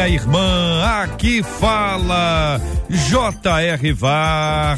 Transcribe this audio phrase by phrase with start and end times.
[0.00, 0.82] minha irmã.
[1.02, 2.58] Aqui fala
[2.88, 3.92] J.R.
[3.92, 4.74] Vargas.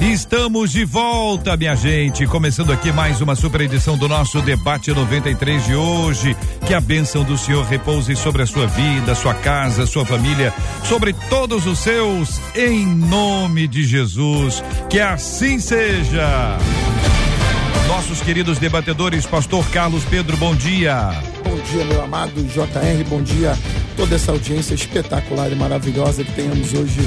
[0.00, 2.26] Estamos de volta, minha gente.
[2.26, 6.34] Começando aqui mais uma super edição do nosso debate 93 de hoje.
[6.66, 10.54] Que a bênção do Senhor repouse sobre a sua vida, sua casa, sua família,
[10.84, 14.64] sobre todos os seus, em nome de Jesus.
[14.88, 16.56] Que assim seja.
[17.86, 21.33] Nossos queridos debatedores, Pastor Carlos Pedro, bom dia.
[21.54, 23.56] Bom dia, meu amado JR, bom dia
[23.96, 26.98] toda essa audiência espetacular e maravilhosa que tenhamos hoje.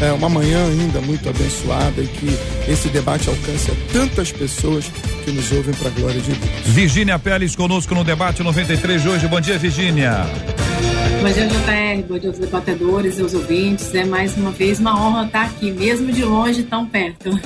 [0.00, 2.28] É, uma manhã ainda muito abençoada e que
[2.70, 4.84] esse debate alcance tantas pessoas
[5.24, 6.66] que nos ouvem para a glória de Deus.
[6.66, 9.26] Virgínia Pérez conosco no debate 93 de hoje.
[9.26, 10.24] Bom dia, Virgínia.
[11.20, 12.06] Bom dia, JR.
[12.08, 13.92] Bom dia aos debatedores e aos ouvintes.
[13.92, 17.36] É mais uma vez uma honra estar aqui, mesmo de longe, tão perto.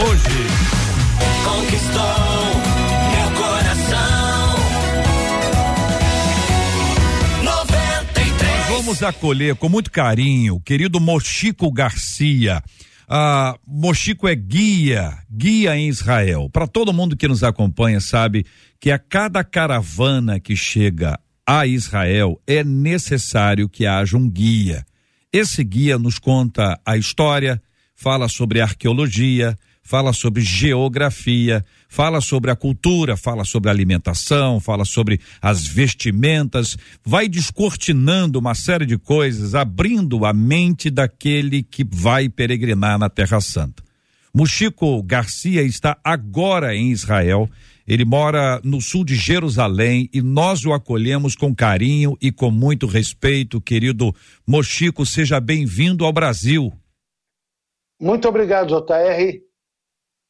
[1.45, 2.57] Conquistou
[3.13, 4.57] meu coração.
[7.43, 8.69] 93.
[8.71, 12.63] Vamos acolher com muito carinho o querido Mochico Garcia.
[13.09, 16.51] Ah, Mochico é guia, guia em Israel.
[16.53, 18.45] Para todo mundo que nos acompanha sabe
[18.81, 24.85] que a cada caravana que chega a Israel é necessário que haja um guia.
[25.33, 27.63] Esse guia nos conta a história,
[27.95, 34.85] fala sobre arqueologia, fala sobre geografia, fala sobre a cultura, fala sobre a alimentação, fala
[34.85, 42.29] sobre as vestimentas, vai descortinando uma série de coisas, abrindo a mente daquele que vai
[42.29, 43.83] peregrinar na Terra Santa.
[44.35, 47.49] Muxico Garcia está agora em Israel.
[47.87, 52.87] Ele mora no sul de Jerusalém e nós o acolhemos com carinho e com muito
[52.87, 54.15] respeito, querido
[54.47, 55.07] Mochico.
[55.07, 56.71] Seja bem-vindo ao Brasil.
[57.99, 59.46] Muito obrigado, JR.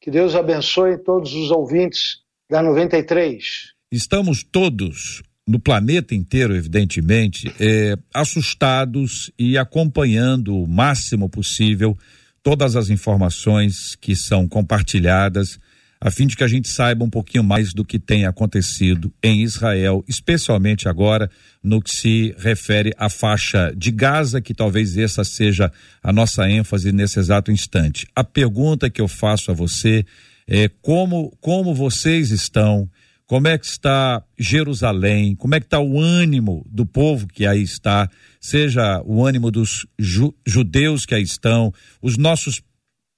[0.07, 2.19] Que Deus abençoe todos os ouvintes
[2.49, 3.73] da 93.
[3.91, 11.99] Estamos todos no planeta inteiro, evidentemente, é, assustados e acompanhando o máximo possível
[12.41, 15.59] todas as informações que são compartilhadas,
[16.01, 19.43] a fim de que a gente saiba um pouquinho mais do que tem acontecido em
[19.43, 21.31] Israel, especialmente agora
[21.63, 25.73] no que se refere à faixa de Gaza, que talvez essa seja
[26.03, 28.07] a nossa ênfase nesse exato instante.
[28.15, 30.05] A pergunta que eu faço a você
[30.47, 32.89] é como, como vocês estão,
[33.27, 37.63] como é que está Jerusalém, como é que está o ânimo do povo que aí
[37.63, 38.09] está,
[38.41, 42.63] seja o ânimo dos ju judeus que aí estão, os nossos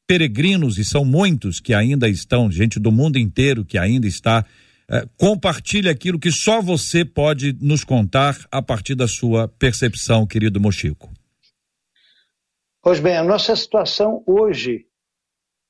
[0.08, 4.42] peregrinos, e são muitos que ainda estão, gente do mundo inteiro que ainda está.
[4.90, 10.58] Eh, compartilhe aquilo que só você pode nos contar a partir da sua percepção, querido
[10.58, 11.12] Mochico.
[12.82, 14.86] Pois bem, a nossa situação hoje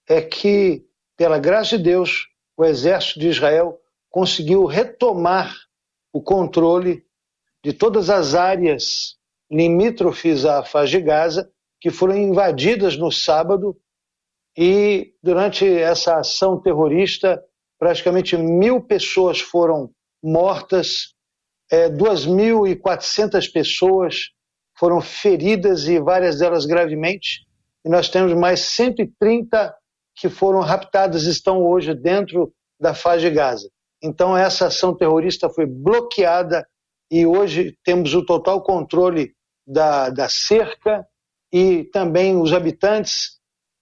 [0.09, 0.85] é que,
[1.17, 3.77] pela graça de Deus, o exército de Israel
[4.09, 5.53] conseguiu retomar
[6.13, 7.05] o controle
[7.65, 9.17] de todas as áreas
[9.51, 11.51] limítrofes à faixa de Gaza,
[11.81, 13.77] que foram invadidas no sábado,
[14.61, 17.41] e durante essa ação terrorista,
[17.79, 19.89] praticamente mil pessoas foram
[20.21, 21.15] mortas,
[21.71, 24.31] é, 2.400 pessoas
[24.77, 27.47] foram feridas e várias delas gravemente,
[27.85, 29.73] e nós temos mais 130
[30.17, 33.71] que foram raptadas estão hoje dentro da faixa de Gaza.
[34.03, 36.67] Então, essa ação terrorista foi bloqueada
[37.09, 39.33] e hoje temos o total controle
[39.65, 41.07] da, da cerca
[41.53, 43.38] e também os habitantes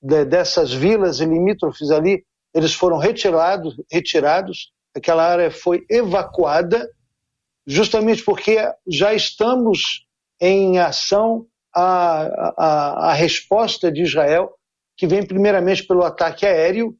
[0.06, 2.24] de, dessas vilas limítrofes ali,
[2.54, 6.88] eles foram retirados, retirados, aquela área foi evacuada,
[7.66, 8.56] justamente porque
[8.86, 10.06] já estamos
[10.40, 12.22] em ação a,
[12.56, 14.54] a, a resposta de Israel,
[14.96, 16.96] que vem primeiramente pelo ataque aéreo,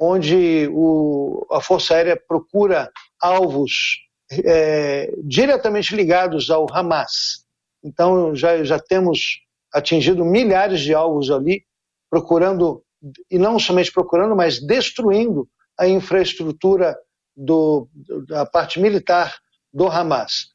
[0.00, 2.90] onde o, a Força Aérea procura
[3.20, 3.98] alvos
[4.44, 7.44] é, diretamente ligados ao Hamas.
[7.84, 9.40] Então, já, já temos
[9.72, 11.64] atingido milhares de alvos ali,
[12.10, 12.82] procurando,
[13.30, 16.96] e não somente procurando, mas destruindo a infraestrutura
[17.36, 17.88] do,
[18.26, 19.36] da parte militar
[19.72, 20.48] do Hamas.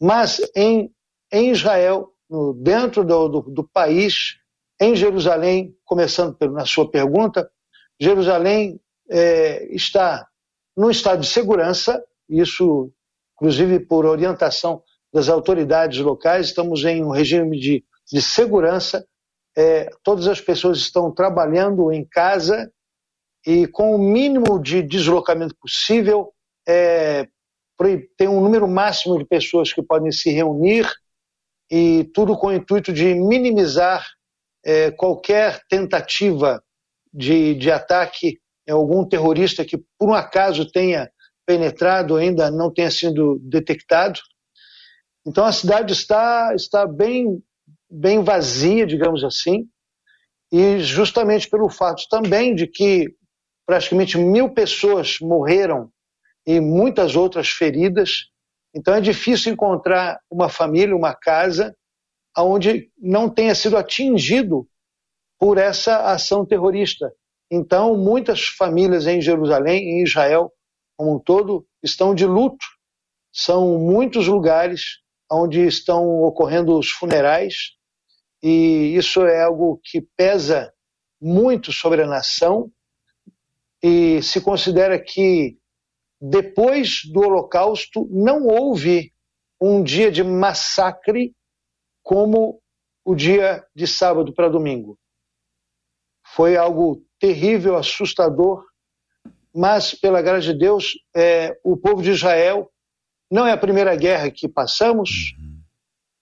[0.00, 0.92] Mas em,
[1.32, 4.36] em Israel, no, dentro do, do, do país,
[4.80, 7.50] em Jerusalém, começando na sua pergunta,
[8.00, 8.80] Jerusalém
[9.10, 10.28] é, está
[10.76, 12.92] num estado de segurança, isso,
[13.34, 19.06] inclusive, por orientação das autoridades locais, estamos em um regime de, de segurança.
[19.58, 22.70] É, todas as pessoas estão trabalhando em casa
[23.44, 26.32] e com o mínimo de deslocamento possível.
[26.66, 27.26] É,
[28.16, 30.88] tem um número máximo de pessoas que podem se reunir
[31.70, 34.06] e tudo com o intuito de minimizar
[34.64, 36.62] é, qualquer tentativa
[37.12, 41.10] de, de ataque é algum terrorista que por um acaso tenha
[41.46, 44.20] penetrado ainda não tenha sido detectado.
[45.26, 47.42] Então a cidade está, está bem,
[47.90, 49.68] bem vazia, digamos assim,
[50.52, 53.14] e justamente pelo fato também de que
[53.66, 55.90] praticamente mil pessoas morreram
[56.46, 58.30] e muitas outras feridas.
[58.74, 61.76] Então é difícil encontrar uma família, uma casa,
[62.36, 64.66] onde não tenha sido atingido
[65.38, 67.12] por essa ação terrorista.
[67.50, 70.52] Então, muitas famílias em Jerusalém, em Israel
[70.96, 72.66] como um todo, estão de luto.
[73.32, 74.98] São muitos lugares
[75.30, 77.54] onde estão ocorrendo os funerais,
[78.42, 80.72] e isso é algo que pesa
[81.20, 82.70] muito sobre a nação.
[83.82, 85.56] E se considera que
[86.20, 89.12] depois do Holocausto não houve
[89.60, 91.34] um dia de massacre
[92.02, 92.60] como
[93.04, 94.98] o dia de sábado para domingo.
[96.34, 98.64] Foi algo terrível, assustador,
[99.54, 102.70] mas pela graça de Deus, é, o povo de Israel
[103.30, 105.34] não é a primeira guerra que passamos.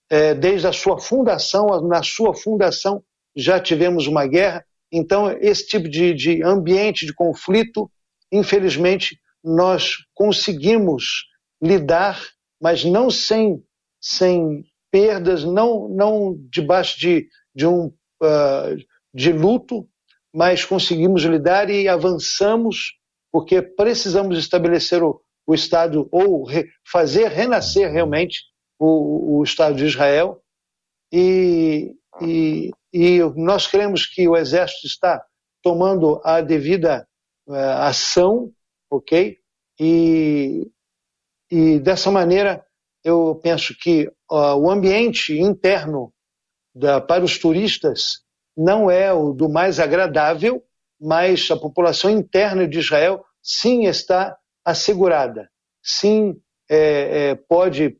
[0.09, 3.03] É, desde a sua fundação, na sua fundação
[3.35, 4.65] já tivemos uma guerra.
[4.91, 7.91] Então, esse tipo de, de ambiente de conflito,
[8.31, 11.25] infelizmente, nós conseguimos
[11.61, 12.21] lidar,
[12.61, 13.61] mas não sem,
[14.01, 17.87] sem perdas, não, não debaixo de, de um
[18.21, 18.77] uh,
[19.13, 19.87] de luto,
[20.33, 22.93] mas conseguimos lidar e avançamos,
[23.31, 28.41] porque precisamos estabelecer o, o Estado, ou re, fazer renascer realmente
[28.79, 30.41] o, o, Estado de Israel.
[31.11, 35.23] E, e, e, nós cremos que o Exército está
[35.63, 37.07] tomando a devida
[37.47, 38.51] uh, ação,
[38.89, 39.37] ok?
[39.79, 40.69] E,
[41.49, 42.65] e dessa maneira,
[43.03, 46.13] eu penso que uh, o ambiente interno
[46.75, 48.23] da, para os turistas
[48.55, 50.63] não é o do mais agradável,
[50.99, 55.49] mas a população interna de Israel sim está assegurada,
[55.81, 56.35] sim
[56.69, 57.97] é, é, pode,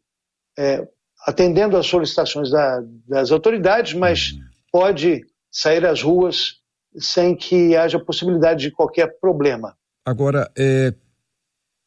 [0.57, 0.87] é,
[1.25, 4.33] atendendo às solicitações da, das autoridades, mas
[4.71, 5.21] pode
[5.51, 6.55] sair às ruas
[6.97, 9.75] sem que haja possibilidade de qualquer problema.
[10.05, 10.93] Agora, é,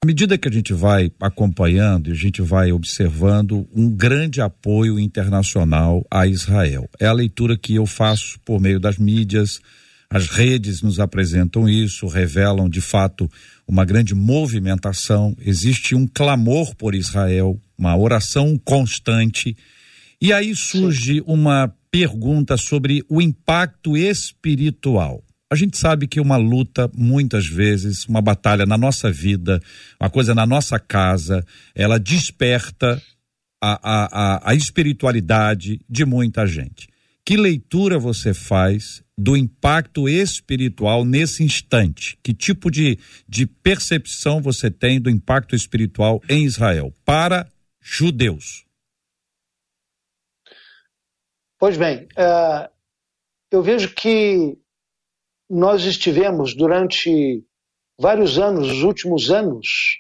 [0.02, 4.98] à medida que a gente vai acompanhando e a gente vai observando um grande apoio
[4.98, 6.88] internacional a Israel.
[6.98, 9.60] É a leitura que eu faço por meio das mídias,
[10.12, 13.30] As redes nos apresentam isso, revelam de fato
[13.66, 19.56] uma grande movimentação, existe um clamor por Israel, uma oração constante.
[20.20, 25.25] E aí surge uma pergunta sobre o impacto espiritual.
[25.50, 29.60] A gente sabe que uma luta, muitas vezes, uma batalha na nossa vida,
[29.99, 31.44] uma coisa na nossa casa,
[31.75, 33.02] ela desperta
[33.60, 36.87] a, a, a, espiritualidade de muita gente.
[37.25, 42.16] Que leitura você faz do impacto espiritual nesse instante?
[42.22, 47.46] Que tipo de, de percepção você tem do impacto espiritual em Israel para
[47.80, 48.66] judeus?
[51.58, 52.70] Pois bem, uh,
[53.50, 54.58] eu vejo que
[55.49, 57.44] nós estivemos durante
[57.99, 59.99] vários anos, os últimos anos,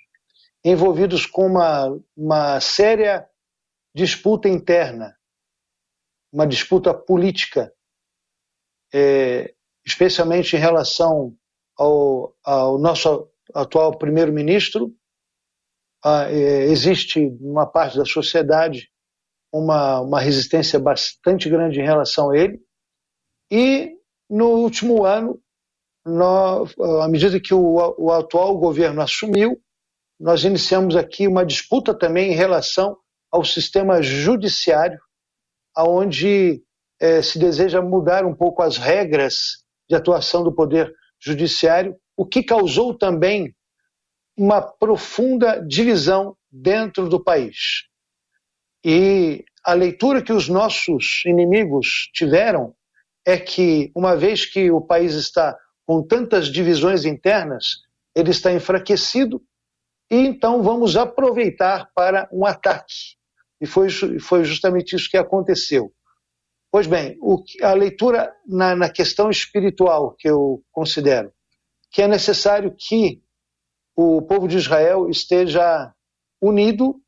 [0.64, 3.28] envolvidos com uma, uma séria
[3.94, 5.16] disputa interna,
[6.32, 7.72] uma disputa política,
[8.92, 11.36] é, especialmente em relação
[11.76, 14.94] ao, ao nosso atual primeiro-ministro.
[16.02, 18.88] Ah, é, existe, numa parte da sociedade,
[19.52, 22.58] uma, uma resistência bastante grande em relação a ele.
[23.50, 23.96] E
[24.28, 25.40] no último ano,
[26.04, 29.60] nós, à medida que o, o atual governo assumiu,
[30.18, 32.96] nós iniciamos aqui uma disputa também em relação
[33.30, 34.98] ao sistema judiciário,
[35.74, 36.62] aonde
[37.00, 42.42] é, se deseja mudar um pouco as regras de atuação do poder judiciário, o que
[42.42, 43.54] causou também
[44.40, 47.84] uma profunda divisão dentro do país.
[48.82, 52.74] E a leitura que os nossos inimigos tiveram
[53.26, 55.54] é que, uma vez que o país está
[55.86, 57.82] com tantas divisões internas,
[58.14, 59.42] ele está enfraquecido
[60.10, 63.18] e então vamos aproveitar para um ataque.
[63.60, 65.92] E foi, foi justamente isso que aconteceu.
[66.72, 71.30] Pois bem, o, a leitura na, na questão espiritual que eu considero
[71.90, 73.20] que é necessário que
[74.00, 75.92] o povo de Israel esteja
[76.40, 76.98] unido,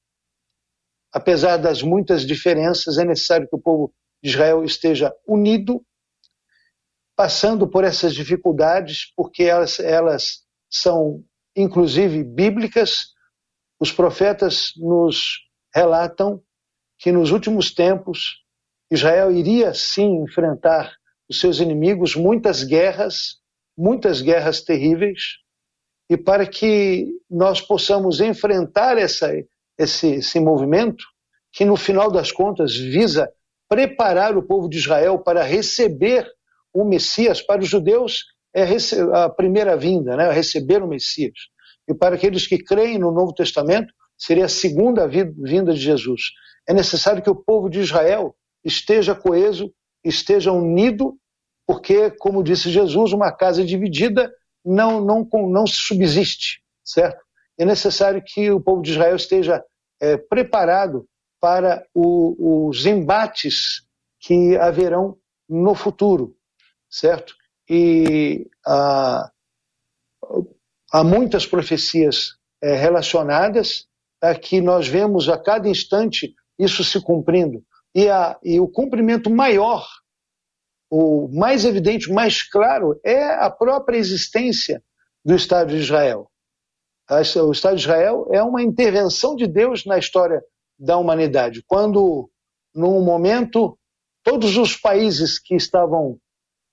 [1.11, 5.83] apesar das muitas diferenças, é necessário que o povo de Israel esteja unido
[7.17, 11.25] passando por essas dificuldades, porque elas, elas são,
[11.57, 13.13] inclusive, bíblicas.
[13.81, 15.39] Os profetas nos
[15.75, 16.43] relatam
[16.99, 18.43] que nos últimos tempos
[18.91, 20.95] Israel iria sim enfrentar
[21.29, 23.41] os seus inimigos, muitas guerras,
[23.77, 25.42] muitas guerras terríveis,
[26.13, 29.33] e para que nós possamos enfrentar essa,
[29.79, 31.03] esse, esse movimento,
[31.51, 33.33] que no final das contas visa
[33.67, 36.31] preparar o povo de Israel para receber
[36.71, 38.67] o Messias, para os judeus, é
[39.15, 40.31] a primeira vinda, né?
[40.31, 41.33] receber o Messias.
[41.89, 46.25] E para aqueles que creem no Novo Testamento, seria a segunda vinda de Jesus.
[46.69, 49.73] É necessário que o povo de Israel esteja coeso,
[50.05, 51.17] esteja unido,
[51.67, 54.31] porque, como disse Jesus, uma casa dividida
[54.65, 57.23] não, não, não subsiste, certo?
[57.59, 59.63] É necessário que o povo de Israel esteja
[60.01, 61.07] é, preparado
[61.41, 63.87] para o, os embates
[64.21, 65.17] que haverão
[65.49, 66.37] no futuro
[66.93, 67.35] certo?
[67.69, 69.31] E há,
[70.93, 73.87] há muitas profecias é, relacionadas
[74.21, 77.65] a que nós vemos a cada instante isso se cumprindo.
[77.95, 79.87] E, a, e o cumprimento maior,
[80.95, 84.85] o mais evidente, o mais claro, é a própria existência
[85.25, 86.31] do Estado de Israel.
[87.09, 90.43] O Estado de Israel é uma intervenção de Deus na história
[90.79, 91.65] da humanidade.
[91.67, 92.29] Quando,
[92.75, 93.79] num momento,
[94.23, 96.19] todos os países que estavam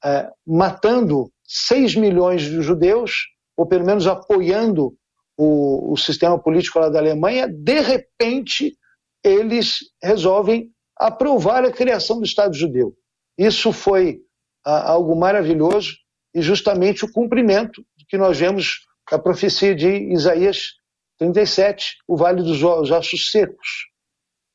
[0.04, 4.94] é, matando 6 milhões de judeus, ou pelo menos apoiando
[5.38, 8.78] o, o sistema político lá da Alemanha, de repente
[9.24, 12.94] eles resolvem aprovar a criação do Estado judeu.
[13.39, 14.19] Isso foi
[14.65, 15.96] a, algo maravilhoso
[16.36, 20.74] e justamente o cumprimento que nós vemos a profecia de Isaías
[21.17, 23.88] 37, o Vale dos Ossos Secos.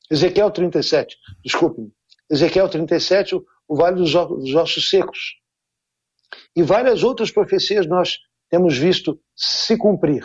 [0.09, 1.91] Ezequiel 37, desculpe-me.
[2.29, 5.35] Ezequiel 37, o Vale dos Ossos Secos.
[6.55, 8.19] E várias outras profecias nós
[8.51, 10.23] temos visto se cumprir.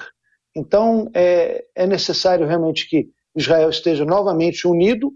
[0.54, 5.12] Então, é, é necessário realmente que Israel esteja novamente unido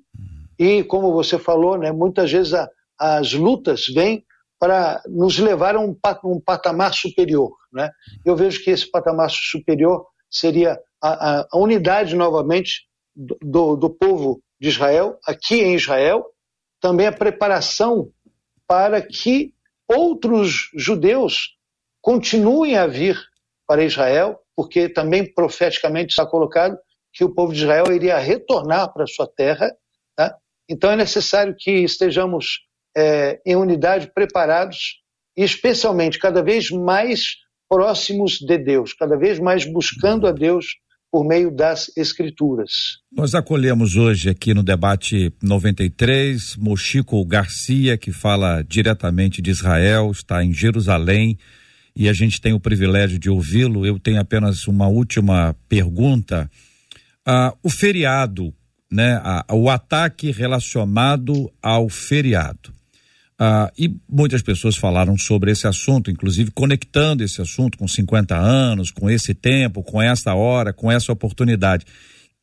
[0.59, 2.69] e, como você falou, né, muitas vezes a,
[3.05, 4.25] as lutas vêm
[4.59, 5.95] para nos levar a um,
[6.41, 7.55] patamar superior.
[7.73, 7.91] Né?
[8.25, 14.43] Eu vejo que esse patamar superior seria a, a, a unidade novamente do, do povo
[14.59, 16.25] de Israel, aqui em Israel,
[16.81, 18.11] também a preparação
[18.67, 19.53] para que
[19.87, 21.57] outros judeus
[22.01, 23.21] continuem a vir
[23.67, 26.79] para Israel, porque também profeticamente está colocado
[27.13, 29.71] que o povo de Israel iria retornar para sua terra.
[30.17, 30.35] Tá?
[30.69, 32.64] Então é necessário que estejamos
[32.97, 35.03] é, em unidade, preparados
[35.37, 37.37] e especialmente cada vez mais
[37.69, 40.67] próximos de Deus, cada vez mais buscando a Deus
[41.11, 42.99] por meio das Escrituras.
[43.13, 50.45] Nós acolhemos hoje aqui no debate 93 Mochico Garcia, que fala diretamente de Israel, está
[50.45, 51.39] em Jerusalém
[51.97, 53.87] e a gente tem o privilégio de ouvi-lo.
[53.87, 56.51] Eu tenho apenas uma última pergunta.
[57.25, 58.53] Ah, o feriado,
[58.91, 59.21] né?
[59.23, 62.73] Ah, o ataque relacionado ao feriado.
[63.39, 68.91] Ah, e muitas pessoas falaram sobre esse assunto, inclusive conectando esse assunto com 50 anos,
[68.91, 71.85] com esse tempo, com essa hora, com essa oportunidade.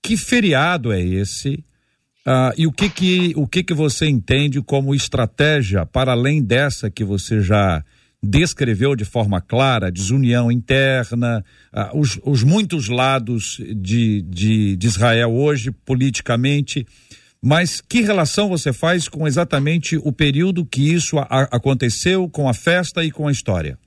[0.03, 1.63] Que feriado é esse?
[2.25, 6.89] Ah, e o que que, o que que você entende como estratégia para além dessa
[6.89, 7.83] que você já
[8.23, 11.43] descreveu de forma clara, desunião interna,
[11.73, 16.85] ah, os, os muitos lados de, de, de Israel hoje, politicamente,
[17.41, 22.53] mas que relação você faz com exatamente o período que isso a, aconteceu, com a
[22.53, 23.79] festa e com a história?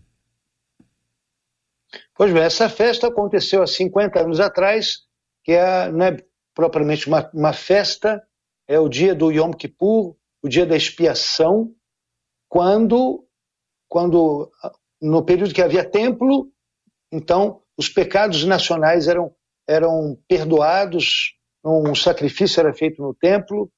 [2.17, 4.99] Pois bem, essa festa aconteceu há 50 anos atrás,
[5.45, 6.17] que é, não é
[6.55, 8.23] propriamente uma, uma festa,
[8.67, 11.73] é o dia do Yom Kippur, o dia da expiação,
[12.49, 13.27] quando,
[13.89, 14.51] quando
[15.01, 16.51] no período que havia templo,
[17.13, 19.35] então os pecados nacionais eram,
[19.69, 21.34] eram perdoados
[21.65, 23.71] um sacrifício era feito no templo,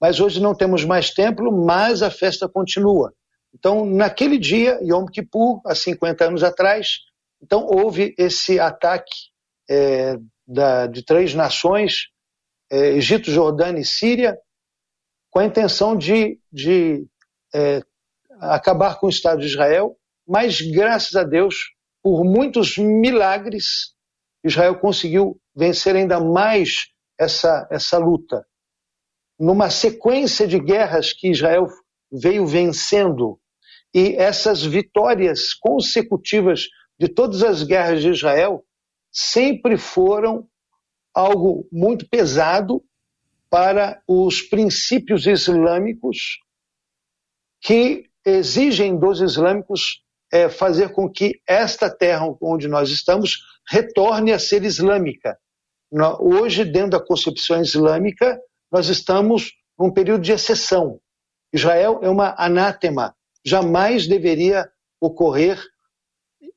[0.00, 3.12] mas hoje não temos mais templo, mas a festa continua.
[3.52, 7.00] Então, naquele dia, Yom Kippur, há 50 anos atrás,
[7.42, 9.30] então houve esse ataque
[9.68, 12.08] é, da, de três nações,
[12.70, 14.38] é, Egito, Jordânia e Síria,
[15.30, 17.06] com a intenção de, de
[17.54, 17.82] é,
[18.40, 19.96] acabar com o Estado de Israel,
[20.26, 23.94] mas graças a Deus, por muitos milagres,
[24.44, 28.46] Israel conseguiu vencer ainda mais essa, essa luta.
[29.38, 31.66] Numa sequência de guerras que Israel
[32.10, 33.40] veio vencendo,
[33.94, 38.64] e essas vitórias consecutivas de todas as guerras de Israel
[39.10, 40.48] sempre foram
[41.14, 42.82] algo muito pesado
[43.48, 46.38] para os princípios islâmicos
[47.60, 54.38] que exigem dos islâmicos é, fazer com que esta terra onde nós estamos retorne a
[54.38, 55.38] ser islâmica.
[56.20, 58.38] Hoje, dentro da concepção islâmica,
[58.70, 61.00] nós estamos num período de exceção.
[61.52, 63.14] Israel é uma anátema.
[63.44, 64.68] Jamais deveria
[65.00, 65.58] ocorrer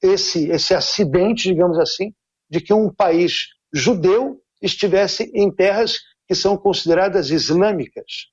[0.01, 2.13] esse, esse acidente, digamos assim,
[2.49, 8.27] de que um país judeu estivesse em terras que são consideradas islâmicas.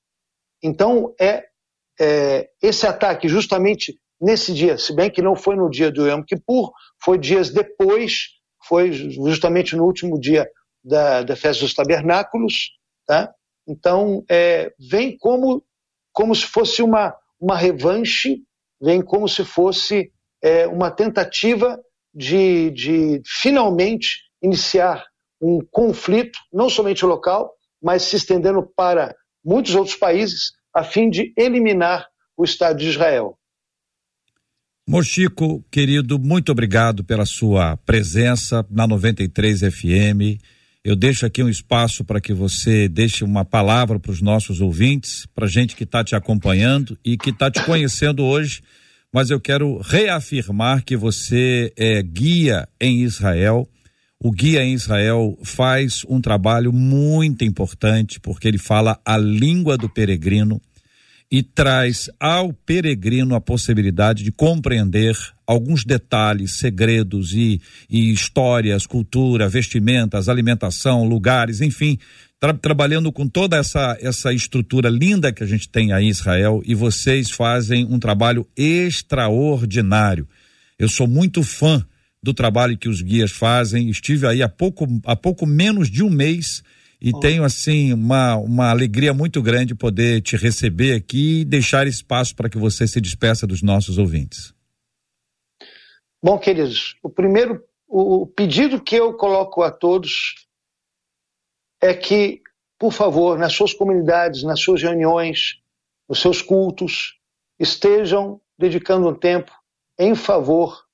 [0.62, 1.44] Então, é,
[2.00, 6.22] é, esse ataque justamente nesse dia, se bem que não foi no dia do Yom
[6.24, 8.28] Kippur, foi dias depois,
[8.66, 10.48] foi justamente no último dia
[10.82, 12.70] da, da festa dos tabernáculos,
[13.06, 13.32] tá?
[13.66, 15.62] Então, é, vem como,
[16.12, 18.42] como se fosse uma, uma revanche,
[18.80, 20.10] vem como se fosse
[20.42, 21.78] é, uma tentativa
[22.14, 25.04] de, de finalmente iniciar
[25.40, 29.14] um conflito, não somente local, mas se estendendo para
[29.44, 33.38] muitos outros países, a fim de eliminar o Estado de Israel.
[34.86, 40.40] Mochico, querido, muito obrigado pela sua presença na 93 FM.
[40.88, 45.27] Eu deixo aqui um espaço para que você deixe uma palavra para os nossos ouvintes,
[45.35, 48.62] para gente que está te acompanhando e que está te conhecendo hoje.
[49.12, 53.68] Mas eu quero reafirmar que você é guia em Israel.
[54.18, 59.90] O guia em Israel faz um trabalho muito importante porque ele fala a língua do
[59.90, 60.59] peregrino
[61.31, 65.14] e traz ao peregrino a possibilidade de compreender
[65.48, 67.58] alguns detalhes, segredos e,
[67.88, 71.98] e histórias, cultura, vestimentas, alimentação, lugares, enfim,
[72.38, 76.61] tra trabalhando com toda essa, essa estrutura linda que a gente tem aí em Israel
[76.66, 80.28] e vocês fazem um trabalho extraordinário.
[80.78, 81.82] Eu sou muito fã
[82.22, 86.11] do trabalho que os guias fazem, estive aí há pouco, há pouco menos de um
[86.11, 86.62] mês
[87.00, 87.20] e oh.
[87.20, 92.50] tenho assim uma, uma alegria muito grande poder te receber aqui e deixar espaço para
[92.50, 94.57] que você se despeça dos nossos ouvintes.
[96.22, 100.46] Bom, queridos, o primeiro o pedido que eu coloco a todos
[101.81, 102.42] é que,
[102.78, 105.62] por favor, nas suas comunidades, nas suas reuniões,
[106.09, 107.18] nos seus cultos,
[107.59, 109.52] estejam dedicando um tempo
[109.98, 110.85] em favor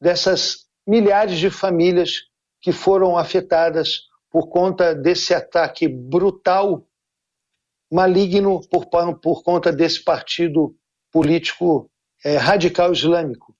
[0.00, 2.28] dessas milhares de famílias
[2.60, 6.86] que foram afetadas por conta desse ataque brutal,
[7.92, 8.86] maligno, por,
[9.20, 10.74] por conta desse partido
[11.10, 11.90] político
[12.24, 13.51] é, radical islâmico.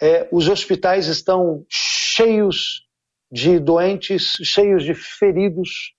[0.00, 2.86] É, os hospitais estão cheios
[3.30, 5.94] de doentes, cheios de feridos,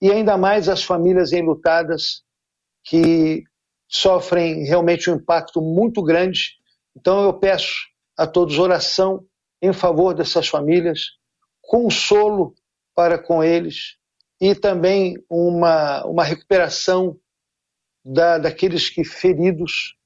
[0.00, 2.22] e ainda mais as famílias enlutadas
[2.84, 3.42] que
[3.88, 6.56] sofrem realmente um impacto muito grande.
[6.96, 7.74] Então eu peço
[8.16, 9.24] a todos oração
[9.60, 11.00] em favor dessas famílias,
[11.62, 12.54] consolo
[12.94, 13.96] para com eles
[14.40, 17.18] e também uma, uma recuperação
[18.04, 19.96] da, daqueles que feridos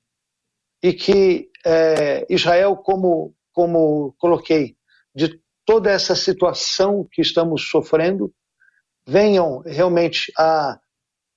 [0.83, 4.77] e que é, Israel, como, como coloquei,
[5.15, 8.33] de toda essa situação que estamos sofrendo,
[9.07, 10.79] venham realmente a,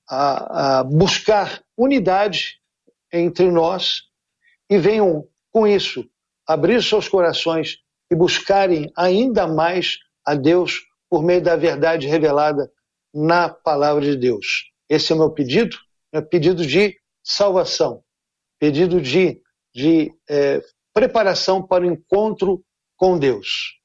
[0.10, 2.60] a, a buscar unidade
[3.12, 4.04] entre nós
[4.70, 6.06] e venham, com isso,
[6.48, 7.78] abrir seus corações
[8.12, 12.72] e buscarem ainda mais a Deus por meio da verdade revelada
[13.14, 14.72] na palavra de Deus.
[14.90, 15.78] Esse é o meu pedido,
[16.14, 18.04] é pedido de salvação,
[18.62, 19.42] pedido de,
[19.74, 20.62] de é,
[20.94, 22.64] preparação para o encontro
[22.96, 23.80] com Deus.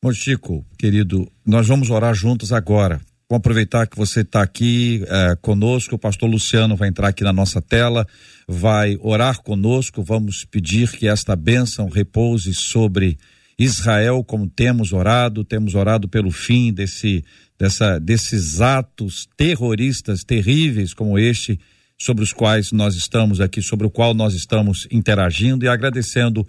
[0.00, 3.00] Mochico, querido, nós vamos orar juntos agora.
[3.28, 5.96] Vamos aproveitar que você está aqui é, conosco.
[5.96, 8.06] O pastor Luciano vai entrar aqui na nossa tela,
[8.46, 10.04] vai orar conosco.
[10.04, 13.18] Vamos pedir que esta bênção repouse sobre
[13.58, 15.42] Israel, como temos orado.
[15.42, 17.24] Temos orado pelo fim desse,
[17.58, 21.58] dessa, desses atos terroristas terríveis como este,
[21.98, 26.46] sobre os quais nós estamos aqui, sobre o qual nós estamos interagindo e agradecendo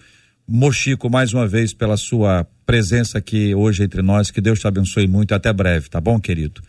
[0.48, 4.32] Mochico mais uma vez pela sua presença aqui hoje entre nós.
[4.32, 5.34] Que Deus te abençoe muito.
[5.34, 6.62] Até breve, tá bom, querido?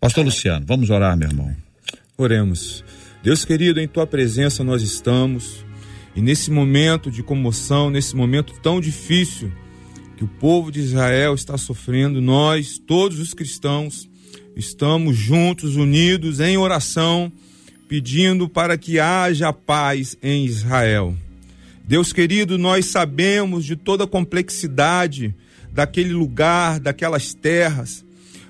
[0.00, 1.56] Pastor Luciano, vamos orar, meu irmão.
[2.16, 2.84] Oremos.
[3.22, 5.64] Deus querido, em tua presença nós estamos.
[6.14, 9.52] E nesse momento de comoção, nesse momento tão difícil
[10.16, 14.08] que o povo de Israel está sofrendo, nós, todos os cristãos,
[14.56, 17.30] estamos juntos, unidos em oração,
[17.88, 21.14] pedindo para que haja paz em Israel.
[21.84, 25.34] Deus querido, nós sabemos de toda a complexidade
[25.72, 28.05] daquele lugar, daquelas terras,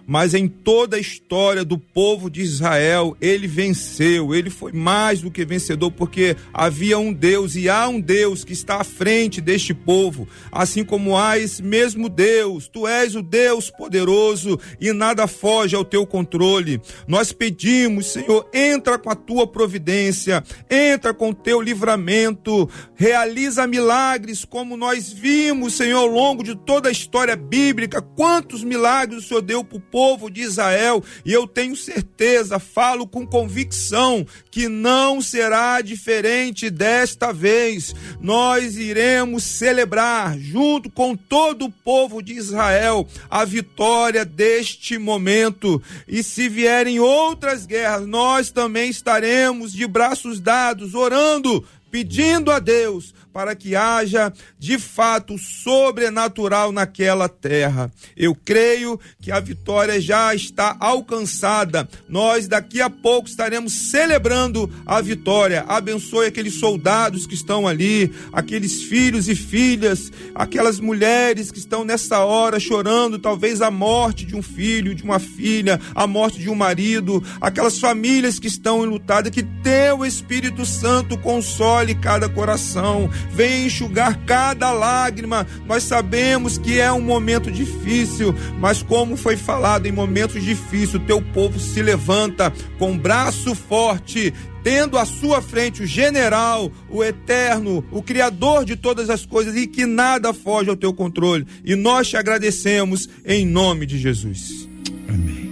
[0.06, 5.30] mas em toda a história do povo de Israel, ele venceu, ele foi mais do
[5.30, 9.74] que vencedor, porque havia um Deus e há um Deus que está à frente deste
[9.74, 15.74] povo, assim como há esse mesmo Deus, tu és o Deus poderoso e nada foge
[15.74, 16.80] ao teu controle.
[17.06, 24.44] Nós pedimos, Senhor, entra com a tua providência, entra com o teu livramento, realiza milagres
[24.44, 29.42] como nós vimos, Senhor, ao longo de toda a história bíblica, quantos milagres o Senhor
[29.42, 35.22] deu para o povo de Israel, e eu tenho certeza, falo com convicção, que não
[35.22, 37.94] será diferente desta vez.
[38.20, 45.82] Nós iremos celebrar, junto com todo o povo de Israel, a vitória deste momento.
[46.06, 53.14] E se vierem outras guerras, nós também estaremos de braços dados, orando, pedindo a Deus
[53.36, 57.92] para que haja de fato sobrenatural naquela terra.
[58.16, 61.86] Eu creio que a vitória já está alcançada.
[62.08, 65.66] Nós daqui a pouco estaremos celebrando a vitória.
[65.68, 72.24] Abençoe aqueles soldados que estão ali, aqueles filhos e filhas, aquelas mulheres que estão nessa
[72.24, 76.54] hora chorando, talvez a morte de um filho, de uma filha, a morte de um
[76.54, 84.18] marido, aquelas famílias que estão enlutadas, que teu Espírito Santo console cada coração vem enxugar
[84.24, 85.46] cada lágrima.
[85.66, 91.00] Nós sabemos que é um momento difícil, mas como foi falado, em momentos difíceis, o
[91.00, 97.84] teu povo se levanta com braço forte, tendo à sua frente o general, o eterno,
[97.90, 101.46] o criador de todas as coisas e que nada foge ao teu controle.
[101.64, 104.68] E nós te agradecemos em nome de Jesus.
[105.08, 105.50] Amém.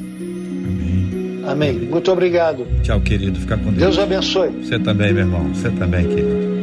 [0.67, 1.45] Amém.
[1.47, 1.73] Amém.
[1.89, 2.67] Muito obrigado.
[2.83, 3.39] Tchau, querido.
[3.39, 3.77] Fica com Deus.
[3.77, 4.51] Deus abençoe.
[4.65, 5.55] Você também, meu irmão.
[5.55, 6.54] Você também, querido.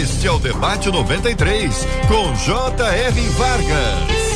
[0.00, 3.20] Este é o Debate 93, com J.R.
[3.36, 4.30] Vargas.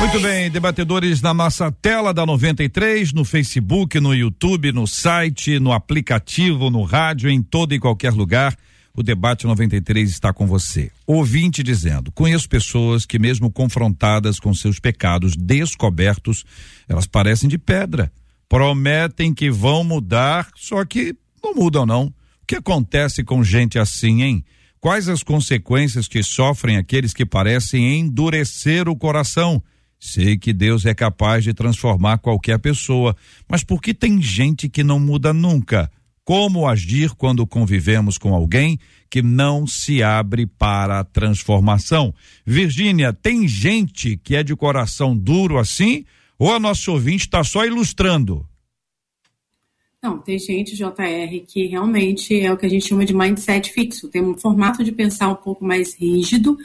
[0.00, 5.72] Muito bem, debatedores na nossa tela da 93, no Facebook, no YouTube, no site, no
[5.72, 8.54] aplicativo, no rádio, em todo e qualquer lugar.
[8.94, 10.90] O debate 93 está com você.
[11.06, 16.44] Ouvinte dizendo: Conheço pessoas que, mesmo confrontadas com seus pecados descobertos,
[16.86, 18.12] elas parecem de pedra
[18.50, 22.06] prometem que vão mudar, só que não mudam não.
[22.06, 22.12] O
[22.48, 24.44] que acontece com gente assim, hein?
[24.80, 29.62] Quais as consequências que sofrem aqueles que parecem endurecer o coração?
[30.00, 33.16] Sei que Deus é capaz de transformar qualquer pessoa,
[33.48, 35.88] mas por que tem gente que não muda nunca?
[36.24, 42.12] Como agir quando convivemos com alguém que não se abre para a transformação?
[42.44, 46.04] Virgínia, tem gente que é de coração duro assim?
[46.40, 48.46] Ou a nosso ouvinte está só ilustrando?
[50.02, 54.08] Não, tem gente, JR, que realmente é o que a gente chama de mindset fixo.
[54.08, 56.56] Tem um formato de pensar um pouco mais rígido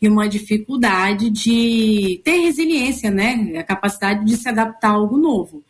[0.00, 3.54] e uma dificuldade de ter resiliência, né?
[3.58, 5.64] A capacidade de se adaptar a algo novo.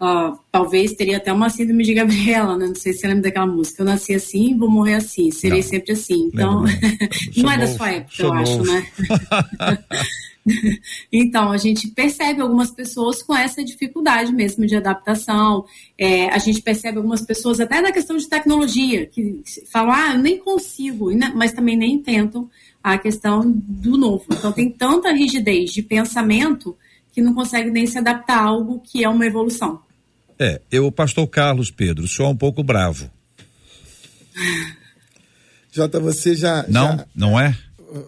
[0.00, 2.66] Uh, talvez teria até uma síndrome de Gabriela, né?
[2.66, 3.82] Não sei se você lembra daquela música.
[3.82, 5.68] Eu nasci assim, vou morrer assim, serei não.
[5.68, 6.30] sempre assim.
[6.34, 6.64] Então, não,
[7.44, 8.86] não é da sua época, eu acho, né?
[11.12, 15.64] então, a gente percebe algumas pessoas com essa dificuldade mesmo de adaptação.
[15.98, 20.18] É, a gente percebe algumas pessoas, até na questão de tecnologia, que falam, ah, eu
[20.18, 22.48] nem consigo, mas também nem tentam
[22.82, 24.24] a questão do novo.
[24.30, 26.76] Então, tem tanta rigidez de pensamento
[27.12, 29.80] que não consegue nem se adaptar a algo que é uma evolução.
[30.38, 33.10] É, eu, pastor Carlos Pedro, sou um pouco bravo.
[35.72, 36.64] Jota, você já.
[36.68, 37.56] Não, já, não é?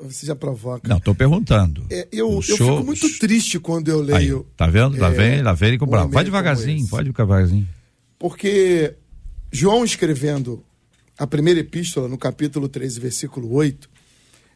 [0.02, 0.88] Você já provoca.
[0.88, 1.86] Não, estou perguntando.
[1.90, 4.38] É, eu, eu fico muito triste quando eu leio.
[4.38, 4.98] Aí, tá vendo?
[4.98, 6.10] Lá é, vem, lá vem ele com bravo.
[6.10, 7.68] Vai devagarzinho, pode devagarzinho.
[8.18, 8.94] Porque
[9.52, 10.64] João escrevendo
[11.18, 13.88] a primeira epístola, no capítulo 13, versículo 8,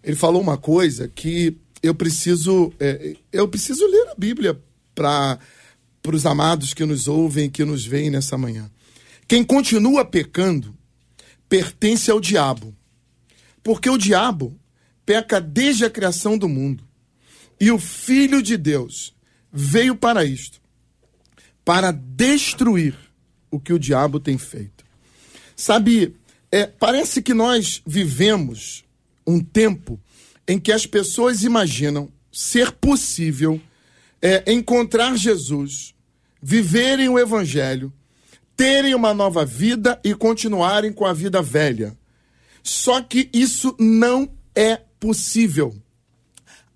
[0.03, 2.73] ele falou uma coisa que eu preciso.
[2.81, 4.61] É, eu preciso ler a Bíblia
[4.95, 5.39] para
[6.03, 8.71] para os amados que nos ouvem, que nos veem nessa manhã.
[9.29, 10.75] Quem continua pecando
[11.49, 12.75] pertence ao diabo.
[13.63, 14.59] Porque o diabo
[15.11, 16.85] peca desde a criação do mundo.
[17.61, 19.13] E o Filho de Deus
[19.53, 20.61] veio para isto
[21.65, 22.97] para destruir
[23.51, 24.85] o que o diabo tem feito.
[25.57, 26.15] Sabe,
[26.53, 28.85] é, parece que nós vivemos
[29.27, 30.01] um tempo
[30.47, 33.61] em que as pessoas imaginam ser possível
[34.23, 35.93] é encontrar Jesus,
[36.41, 37.93] viverem o Evangelho,
[38.57, 41.99] terem uma nova vida e continuarem com a vida velha.
[42.63, 45.75] Só que isso não é possível.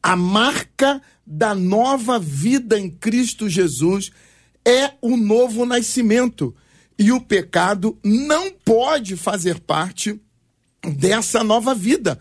[0.02, 4.10] A marca da nova vida em Cristo Jesus
[4.64, 6.54] é o novo nascimento.
[6.98, 10.20] E o pecado não pode fazer parte
[10.82, 12.18] dessa nova vida.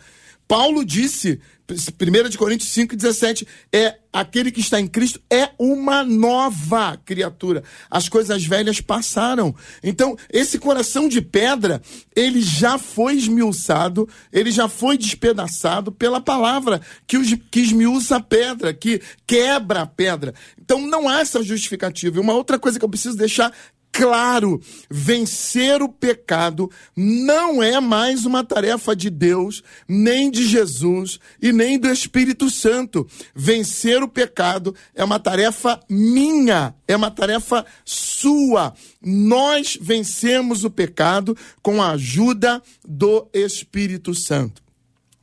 [0.48, 1.40] Paulo disse
[1.70, 7.64] 1 de Coríntios 5, 17, é aquele que está em Cristo é uma nova criatura.
[7.90, 9.56] As coisas velhas passaram.
[9.82, 11.82] Então, esse coração de pedra,
[12.16, 18.22] ele já foi esmiuçado, ele já foi despedaçado pela palavra que, os, que esmiuça a
[18.22, 20.34] pedra, que quebra a pedra.
[20.62, 22.18] Então, não há essa justificativa.
[22.18, 23.52] E uma outra coisa que eu preciso deixar
[23.94, 31.54] claro, vencer o pecado não é mais uma tarefa de Deus, nem de Jesus e
[31.54, 33.08] nem do Espírito Santo.
[33.36, 38.74] Vencer o pecado é uma tarefa minha, é uma tarefa sua.
[39.00, 44.64] Nós vencemos o pecado com a ajuda do Espírito Santo.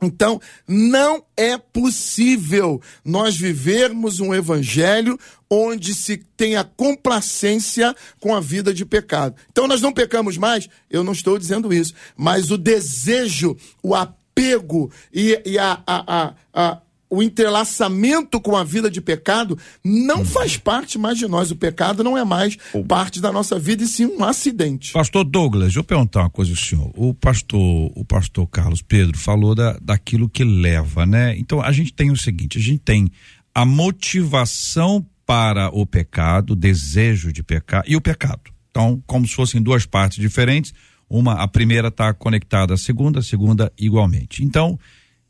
[0.03, 8.73] Então, não é possível nós vivermos um evangelho onde se tenha complacência com a vida
[8.73, 9.35] de pecado.
[9.51, 10.69] Então, nós não pecamos mais?
[10.89, 11.93] Eu não estou dizendo isso.
[12.17, 16.81] Mas o desejo, o apego e, e a, a, a, a
[17.11, 21.51] o entrelaçamento com a vida de pecado não faz parte mais de nós.
[21.51, 24.93] O pecado não é mais parte da nossa vida e sim um acidente.
[24.93, 26.93] Pastor Douglas, deixa eu perguntar uma coisa ao senhor.
[26.95, 31.37] O pastor, o pastor Carlos Pedro falou da, daquilo que leva, né?
[31.37, 33.11] Então a gente tem o seguinte, a gente tem
[33.53, 38.53] a motivação para o pecado, o desejo de pecar e o pecado.
[38.71, 40.73] Então, como se fossem duas partes diferentes,
[41.09, 44.45] uma a primeira está conectada à segunda, a segunda igualmente.
[44.45, 44.79] Então,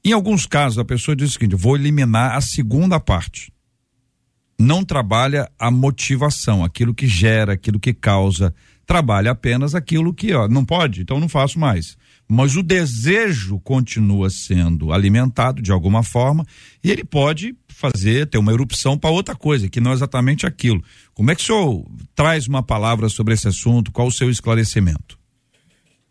[0.04, 3.52] em alguns casos, a pessoa diz o seguinte: vou eliminar a segunda parte.
[4.58, 8.54] Não trabalha a motivação, aquilo que gera, aquilo que causa.
[8.86, 11.96] Trabalha apenas aquilo que ó, não pode, então não faço mais.
[12.28, 16.44] Mas o desejo continua sendo alimentado de alguma forma
[16.82, 20.82] e ele pode fazer, ter uma erupção para outra coisa, que não é exatamente aquilo.
[21.14, 23.92] Como é que o senhor traz uma palavra sobre esse assunto?
[23.92, 25.19] Qual o seu esclarecimento?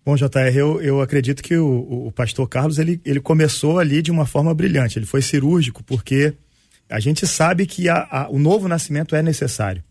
[0.10, 4.10] Bom, JR, eu, eu acredito que o, o pastor Carlos ele, ele começou ali de
[4.10, 4.98] uma forma brilhante.
[4.98, 6.34] Ele foi cirúrgico, porque
[6.89, 9.84] a gente sabe que a, a, o novo nascimento é necessário.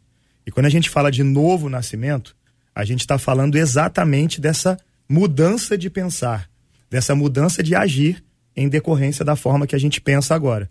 [0.44, 2.34] E quando a gente fala de novo nascimento,
[2.74, 4.76] a gente está falando exatamente dessa
[5.08, 6.50] mudança de pensar,
[6.90, 8.20] dessa mudança de agir
[8.56, 10.68] em decorrência da forma que a gente pensa agora.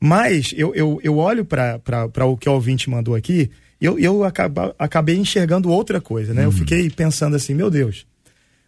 [0.00, 3.48] Mas eu, eu, eu olho para o que o ouvinte mandou aqui
[3.80, 6.40] e eu, eu acaba, acabei enxergando outra coisa, né?
[6.40, 6.48] Uhum.
[6.48, 8.04] Eu fiquei pensando assim, meu Deus,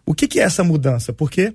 [0.05, 1.13] o que, que é essa mudança?
[1.13, 1.55] Porque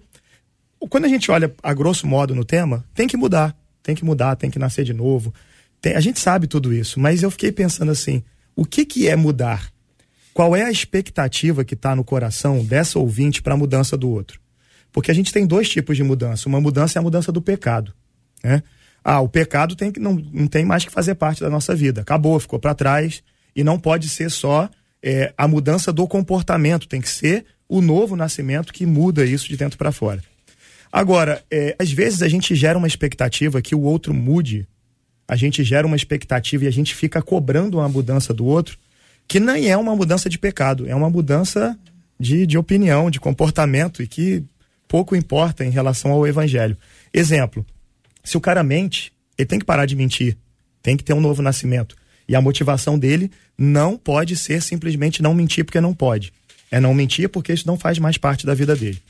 [0.90, 4.36] quando a gente olha a grosso modo no tema, tem que mudar, tem que mudar,
[4.36, 5.34] tem que nascer de novo.
[5.82, 8.24] Tem, a gente sabe tudo isso, mas eu fiquei pensando assim:
[8.56, 9.72] o que, que é mudar?
[10.34, 14.40] Qual é a expectativa que está no coração dessa ouvinte para a mudança do outro?
[14.92, 16.48] Porque a gente tem dois tipos de mudança.
[16.50, 17.94] Uma mudança é a mudança do pecado.
[18.44, 18.62] Né?
[19.04, 22.02] Ah, o pecado tem que, não, não tem mais que fazer parte da nossa vida.
[22.02, 23.24] Acabou, ficou para trás.
[23.56, 24.70] E não pode ser só
[25.02, 29.58] é, a mudança do comportamento, tem que ser o novo nascimento que muda isso de
[29.58, 30.24] dentro para fora.
[30.92, 34.68] Agora, é, às vezes a gente gera uma expectativa que o outro mude,
[35.28, 38.78] a gente gera uma expectativa e a gente fica cobrando uma mudança do outro,
[39.28, 41.78] que nem é uma mudança de pecado, é uma mudança
[42.20, 44.44] de, de opinião, de comportamento e que
[44.88, 46.78] pouco importa em relação ao evangelho.
[47.14, 47.66] Exemplo,
[48.24, 50.38] se o cara mente, ele tem que parar de mentir,
[50.82, 51.96] tem que ter um novo nascimento.
[52.28, 56.34] E a motivação dele não pode ser simplesmente não mentir porque não pode.
[56.76, 59.02] É não mentir porque isso não faz mais parte da vida dele.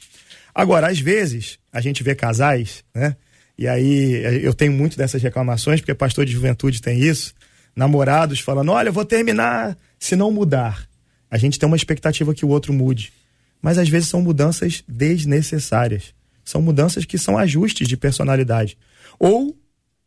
[0.54, 3.16] Agora, às vezes, a gente vê casais, né?
[3.58, 7.34] E aí eu tenho muito dessas reclamações, porque pastor de juventude tem isso.
[7.76, 10.88] Namorados falando: olha, eu vou terminar se não mudar.
[11.28, 13.12] A gente tem uma expectativa que o outro mude.
[13.60, 16.14] Mas às vezes são mudanças desnecessárias.
[16.44, 18.78] São mudanças que são ajustes de personalidade.
[19.18, 19.58] Ou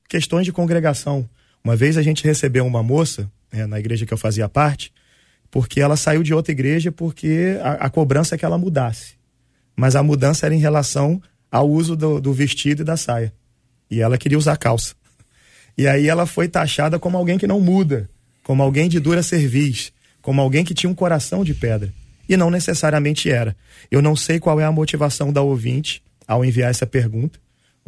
[0.08, 1.28] questões de congregação.
[1.64, 4.92] Uma vez a gente recebeu uma moça, né, na igreja que eu fazia parte,
[5.50, 9.14] porque ela saiu de outra igreja porque a, a cobrança é que ela mudasse.
[9.76, 13.32] Mas a mudança era em relação ao uso do, do vestido e da saia.
[13.90, 14.94] E ela queria usar calça.
[15.76, 18.10] E aí ela foi taxada como alguém que não muda,
[18.42, 21.92] como alguém de dura cerviz, como alguém que tinha um coração de pedra.
[22.28, 23.56] E não necessariamente era.
[23.90, 27.38] Eu não sei qual é a motivação da ouvinte ao enviar essa pergunta,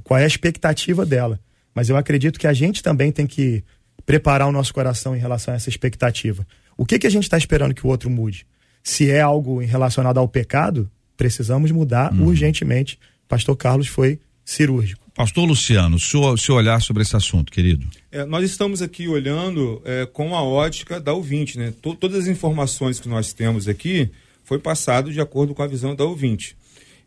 [0.03, 1.39] qual é a expectativa dela.
[1.75, 3.63] Mas eu acredito que a gente também tem que
[4.07, 6.47] preparar o nosso coração em relação a essa expectativa.
[6.81, 8.47] O que, que a gente está esperando que o outro mude?
[8.83, 12.25] Se é algo relacionado ao pecado, precisamos mudar Uhum.
[12.29, 12.99] urgentemente.
[13.29, 15.07] Pastor Carlos foi cirúrgico.
[15.15, 17.87] Pastor Luciano, seu, seu olhar sobre esse assunto, querido.
[18.11, 21.75] É, nós estamos aqui olhando é, com a ótica da ouvinte, né?
[21.83, 24.09] To- todas as informações que nós temos aqui
[24.43, 26.57] foi passado de acordo com a visão da ouvinte.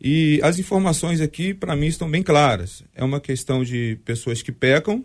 [0.00, 2.84] E as informações aqui, para mim, estão bem claras.
[2.94, 5.04] É uma questão de pessoas que pecam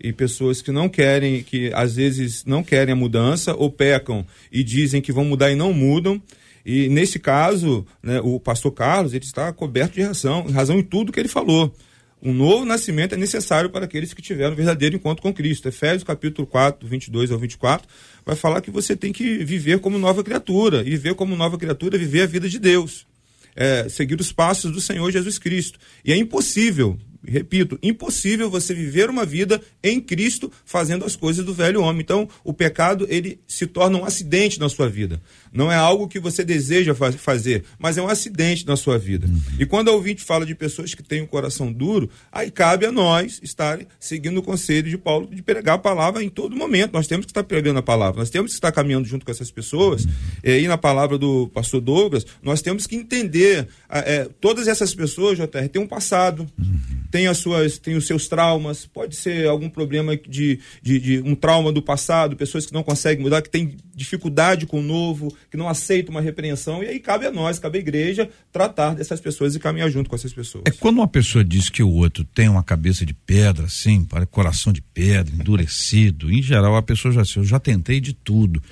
[0.00, 4.62] e pessoas que não querem, que às vezes não querem a mudança ou pecam e
[4.62, 6.20] dizem que vão mudar e não mudam.
[6.64, 11.12] E nesse caso, né, o pastor Carlos ele está coberto de razão, razão em tudo
[11.12, 11.74] que ele falou.
[12.20, 15.68] Um novo nascimento é necessário para aqueles que tiveram um verdadeiro encontro com Cristo.
[15.68, 17.88] Efésios capítulo 4, 22 ao 24,
[18.26, 20.80] vai falar que você tem que viver como nova criatura.
[20.80, 23.06] E viver como nova criatura é viver a vida de Deus.
[23.54, 25.78] É, seguir os passos do Senhor Jesus Cristo.
[26.04, 31.54] E é impossível, repito, impossível você viver uma vida em Cristo fazendo as coisas do
[31.54, 32.02] velho homem.
[32.02, 35.20] Então, o pecado, ele se torna um acidente na sua vida.
[35.52, 39.28] Não é algo que você deseja fa- fazer, mas é um acidente na sua vida.
[39.58, 42.92] E quando a ouvinte fala de pessoas que têm o coração duro, aí cabe a
[42.92, 46.92] nós estar seguindo o conselho de Paulo de pregar a palavra em todo momento.
[46.92, 49.50] Nós temos que estar pregando a palavra, nós temos que estar caminhando junto com essas
[49.50, 50.06] pessoas.
[50.44, 55.38] E aí, na palavra do pastor Douglas, nós temos que entender, é, todas essas pessoas,
[55.38, 56.46] JR, têm um passado,
[57.10, 61.34] têm as suas, têm os seus traumas, pode ser algum problema de, de, de um
[61.34, 65.56] trauma do passado, pessoas que não conseguem mudar, que têm dificuldade com o novo, que
[65.56, 69.54] não aceitam uma repreensão, e aí cabe a nós, cabe à igreja, tratar dessas pessoas
[69.54, 70.64] e caminhar junto com essas pessoas.
[70.66, 74.26] É quando uma pessoa diz que o outro tem uma cabeça de pedra, assim, para
[74.26, 78.62] coração de pedra, endurecido, em geral a pessoa já assim, eu já tentei de tudo.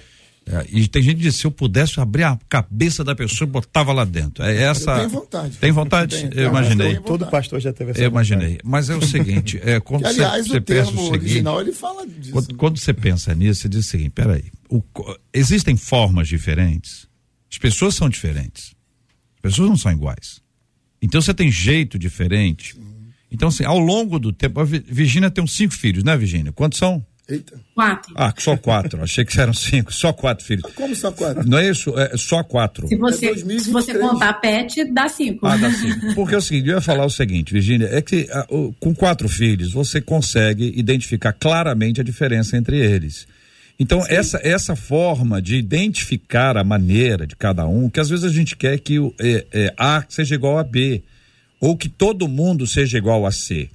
[0.49, 3.93] É, e tem gente que diz, se eu pudesse abrir a cabeça da pessoa, botava
[3.93, 4.45] lá dentro.
[4.45, 4.95] É essa.
[4.99, 5.57] Tenho vontade.
[5.57, 6.21] Tem vontade?
[6.29, 6.89] Tenho, eu imaginei.
[6.91, 8.33] tenho Todo pastor já teve essa Eu vontade.
[8.33, 8.59] imaginei.
[8.63, 11.25] Mas é o seguinte, é, quando Que, você, aliás, você o pensa termo o seguinte.
[11.25, 12.31] original ele fala disso.
[12.31, 14.83] Quando, quando você pensa nisso, você diz o seguinte: peraí, o
[15.33, 17.07] existem formas diferentes,
[17.51, 18.75] as pessoas são diferentes,
[19.37, 20.41] as pessoas não são iguais.
[21.01, 22.75] Então você tem jeito diferente.
[23.31, 26.53] Então, assim, ao longo do tempo, a Vi- Virgínia tem uns cinco filhos, né, Virgínia?
[26.53, 27.05] Quantos são?
[27.29, 27.61] Eita.
[27.75, 28.15] Quatro.
[28.17, 29.03] Ah, só quatro.
[29.03, 30.73] Achei que eram cinco, só quatro filhos.
[30.75, 31.47] Como só quatro?
[31.47, 31.93] Não é isso?
[31.99, 32.87] É só quatro.
[32.87, 33.63] Se você, É 2023.
[33.65, 35.45] se você contar pet, dá cinco.
[35.45, 35.91] Ah, dá sim.
[36.15, 38.95] Porque é o seguinte, eu ia falar o seguinte, Virgínia, é que ah, o- com
[38.95, 43.27] quatro filhos você consegue identificar claramente a diferença entre eles.
[43.79, 48.33] Então, essa, essa forma de identificar a maneira de cada um, que às vezes a
[48.33, 51.03] gente quer que o é, é, A seja igual a B,
[51.61, 53.69] ou que todo mundo seja igual a C.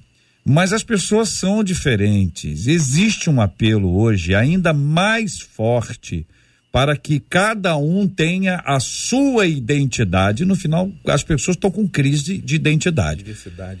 [0.44, 2.66] Mas as pessoas são diferentes.
[2.66, 6.26] Existe um apelo hoje ainda mais forte
[6.72, 10.44] para que cada um tenha a sua identidade.
[10.44, 13.22] No final, as pessoas estão com crise de identidade.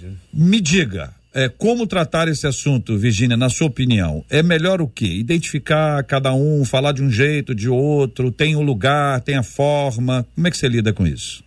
[0.06, 0.12] Né?
[0.32, 4.24] Me diga, é, como tratar esse assunto, Virgínia, na sua opinião?
[4.28, 5.06] É melhor o quê?
[5.06, 10.26] Identificar cada um, falar de um jeito, de outro, tem o lugar, tem a forma.
[10.34, 11.42] Como é que você lida com isso?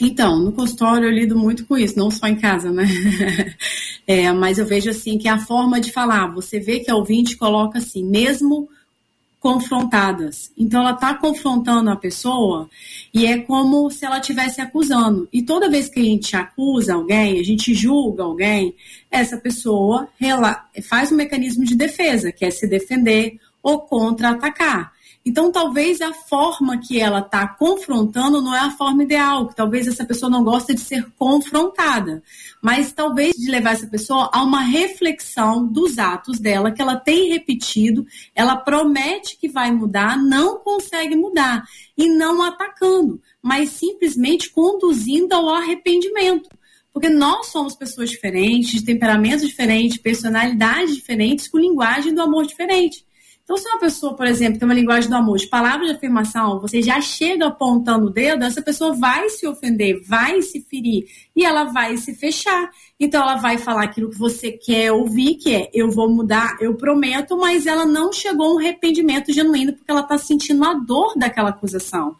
[0.00, 2.84] Então, no consultório eu lido muito com isso, não só em casa, né?
[4.06, 7.38] É, mas eu vejo assim que a forma de falar, você vê que a ouvinte
[7.38, 8.68] coloca assim, mesmo
[9.44, 10.50] confrontadas.
[10.56, 12.66] Então ela está confrontando a pessoa
[13.12, 15.28] e é como se ela estivesse acusando.
[15.30, 18.74] E toda vez que a gente acusa alguém, a gente julga alguém,
[19.10, 20.08] essa pessoa
[20.82, 24.93] faz um mecanismo de defesa, que é se defender ou contra-atacar.
[25.26, 29.86] Então, talvez a forma que ela está confrontando não é a forma ideal, que talvez
[29.86, 32.22] essa pessoa não goste de ser confrontada,
[32.60, 37.30] mas talvez de levar essa pessoa a uma reflexão dos atos dela que ela tem
[37.30, 41.64] repetido, ela promete que vai mudar, não consegue mudar,
[41.96, 46.50] e não atacando, mas simplesmente conduzindo ao arrependimento.
[46.92, 53.04] Porque nós somos pessoas diferentes, de temperamentos diferentes, personalidades diferentes, com linguagem do amor diferente.
[53.44, 56.58] Então, se uma pessoa, por exemplo, tem uma linguagem do amor, de palavras de afirmação,
[56.58, 61.04] você já chega apontando o dedo, essa pessoa vai se ofender, vai se ferir
[61.36, 62.70] e ela vai se fechar.
[62.98, 66.74] Então, ela vai falar aquilo que você quer ouvir, que é eu vou mudar, eu
[66.74, 71.12] prometo, mas ela não chegou a um arrependimento genuíno porque ela está sentindo a dor
[71.14, 72.16] daquela acusação.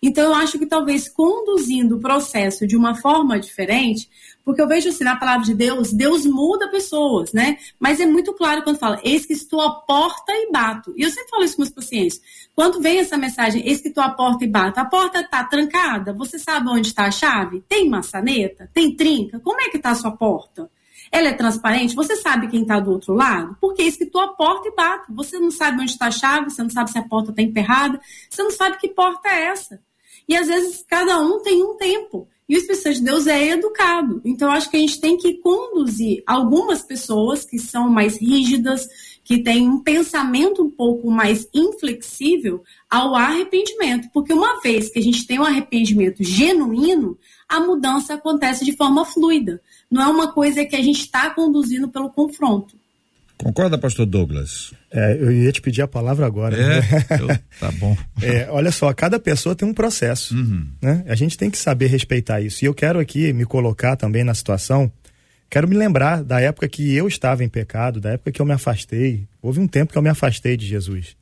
[0.00, 4.08] Então, eu acho que talvez conduzindo o processo de uma forma diferente,
[4.48, 7.58] porque eu vejo assim, na palavra de Deus, Deus muda pessoas, né?
[7.78, 10.90] Mas é muito claro quando fala, eis que estou à porta e bato.
[10.96, 12.18] E eu sempre falo isso com meus pacientes.
[12.54, 16.14] Quando vem essa mensagem, eis que estou à porta e bato, a porta está trancada,
[16.14, 17.60] você sabe onde está a chave?
[17.68, 18.70] Tem maçaneta?
[18.72, 19.38] Tem trinca?
[19.40, 20.70] Como é que está a sua porta?
[21.12, 21.94] Ela é transparente?
[21.94, 23.54] Você sabe quem está do outro lado?
[23.60, 25.12] Porque eis que estou à porta e bato.
[25.12, 28.00] Você não sabe onde está a chave, você não sabe se a porta está emperrada,
[28.30, 29.78] você não sabe que porta é essa.
[30.26, 32.26] E às vezes cada um tem um tempo.
[32.48, 34.22] E o Espírito Santo de Deus é educado.
[34.24, 38.88] Então, acho que a gente tem que conduzir algumas pessoas que são mais rígidas,
[39.22, 44.08] que têm um pensamento um pouco mais inflexível ao arrependimento.
[44.14, 49.04] Porque uma vez que a gente tem um arrependimento genuíno, a mudança acontece de forma
[49.04, 49.60] fluida.
[49.90, 52.78] Não é uma coisa que a gente está conduzindo pelo confronto.
[53.36, 54.72] Concorda, pastor Douglas?
[54.90, 56.56] É, eu ia te pedir a palavra agora.
[56.56, 57.04] É, né?
[57.20, 57.28] eu,
[57.60, 57.96] tá bom.
[58.22, 60.34] É, olha só, cada pessoa tem um processo.
[60.34, 60.66] Uhum.
[60.82, 61.04] Né?
[61.06, 62.64] A gente tem que saber respeitar isso.
[62.64, 64.90] E eu quero aqui me colocar também na situação.
[65.50, 68.52] Quero me lembrar da época que eu estava em pecado, da época que eu me
[68.52, 69.26] afastei.
[69.40, 71.16] Houve um tempo que eu me afastei de Jesus.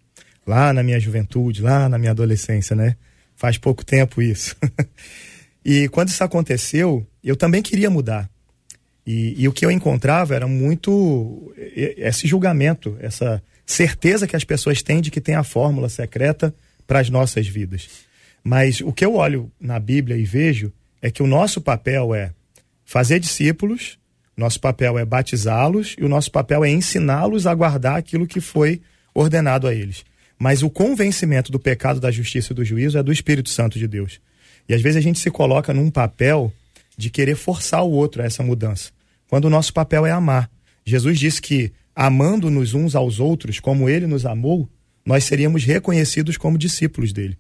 [0.47, 2.97] Lá na minha juventude, lá na minha adolescência, né?
[3.35, 4.57] Faz pouco tempo isso.
[5.65, 8.29] e quando isso aconteceu, eu também queria mudar.
[9.07, 11.53] E, e, o que eu encontrava era muito
[11.97, 16.55] esse julgamento, essa certeza que as pessoas têm de que tem a fórmula secreta
[16.87, 17.89] para as nossas vidas.
[18.43, 22.31] Mas o que eu olho na Bíblia e vejo é que o nosso papel é
[22.85, 23.99] fazer discípulos,
[24.37, 28.81] nosso papel é batizá-los e o nosso papel é ensiná-los a guardar aquilo que foi
[29.13, 30.05] ordenado a eles.
[30.39, 33.89] Mas o convencimento do pecado, da justiça e do juízo é do Espírito Santo de
[33.89, 34.21] Deus.
[34.69, 36.53] E às vezes a gente se coloca num papel
[36.97, 38.91] de querer forçar o outro a essa mudança
[39.29, 40.51] quando o nosso papel é amar.
[40.85, 44.69] Jesus disse que, amando-nos uns aos outros como ele nos amou,
[45.05, 47.39] nós seríamos reconhecidos como discípulos dele.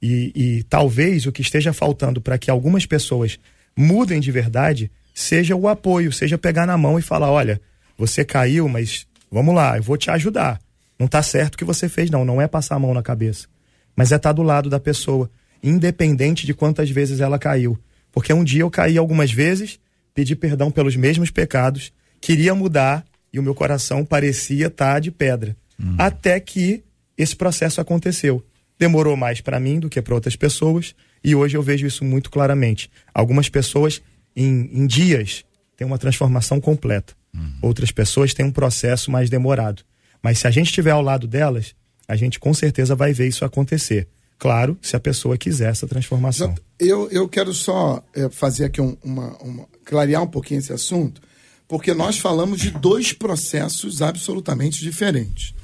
[0.00, 3.38] E, e talvez o que esteja faltando para que algumas pessoas
[3.76, 7.60] mudem de verdade seja o apoio, seja pegar na mão e falar: olha,
[7.96, 10.58] você caiu, mas vamos lá, eu vou te ajudar.
[10.98, 12.24] Não está certo o que você fez, não.
[12.24, 13.46] Não é passar a mão na cabeça.
[13.94, 15.30] Mas é estar tá do lado da pessoa,
[15.62, 17.78] independente de quantas vezes ela caiu.
[18.10, 19.78] Porque um dia eu caí algumas vezes
[20.18, 25.10] pedi perdão pelos mesmos pecados, queria mudar e o meu coração parecia estar tá de
[25.10, 25.56] pedra.
[25.78, 25.94] Hum.
[25.98, 26.82] Até que
[27.16, 28.44] esse processo aconteceu.
[28.78, 32.30] Demorou mais para mim do que para outras pessoas e hoje eu vejo isso muito
[32.30, 32.90] claramente.
[33.12, 34.00] Algumas pessoas,
[34.36, 35.44] em, em dias,
[35.76, 37.14] têm uma transformação completa.
[37.34, 37.54] Hum.
[37.62, 39.82] Outras pessoas têm um processo mais demorado.
[40.22, 41.74] Mas se a gente estiver ao lado delas,
[42.06, 44.08] a gente com certeza vai ver isso acontecer.
[44.38, 46.54] Claro, se a pessoa quiser essa transformação.
[46.78, 51.20] Eu, eu quero só é, fazer aqui um, uma, uma, clarear um pouquinho esse assunto,
[51.68, 55.54] porque nós falamos de dois processos absolutamente diferentes.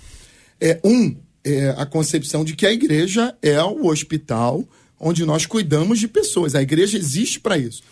[0.60, 4.64] É, um é a concepção de que a igreja é o hospital
[5.00, 6.54] onde nós cuidamos de pessoas.
[6.54, 7.82] A igreja existe para isso.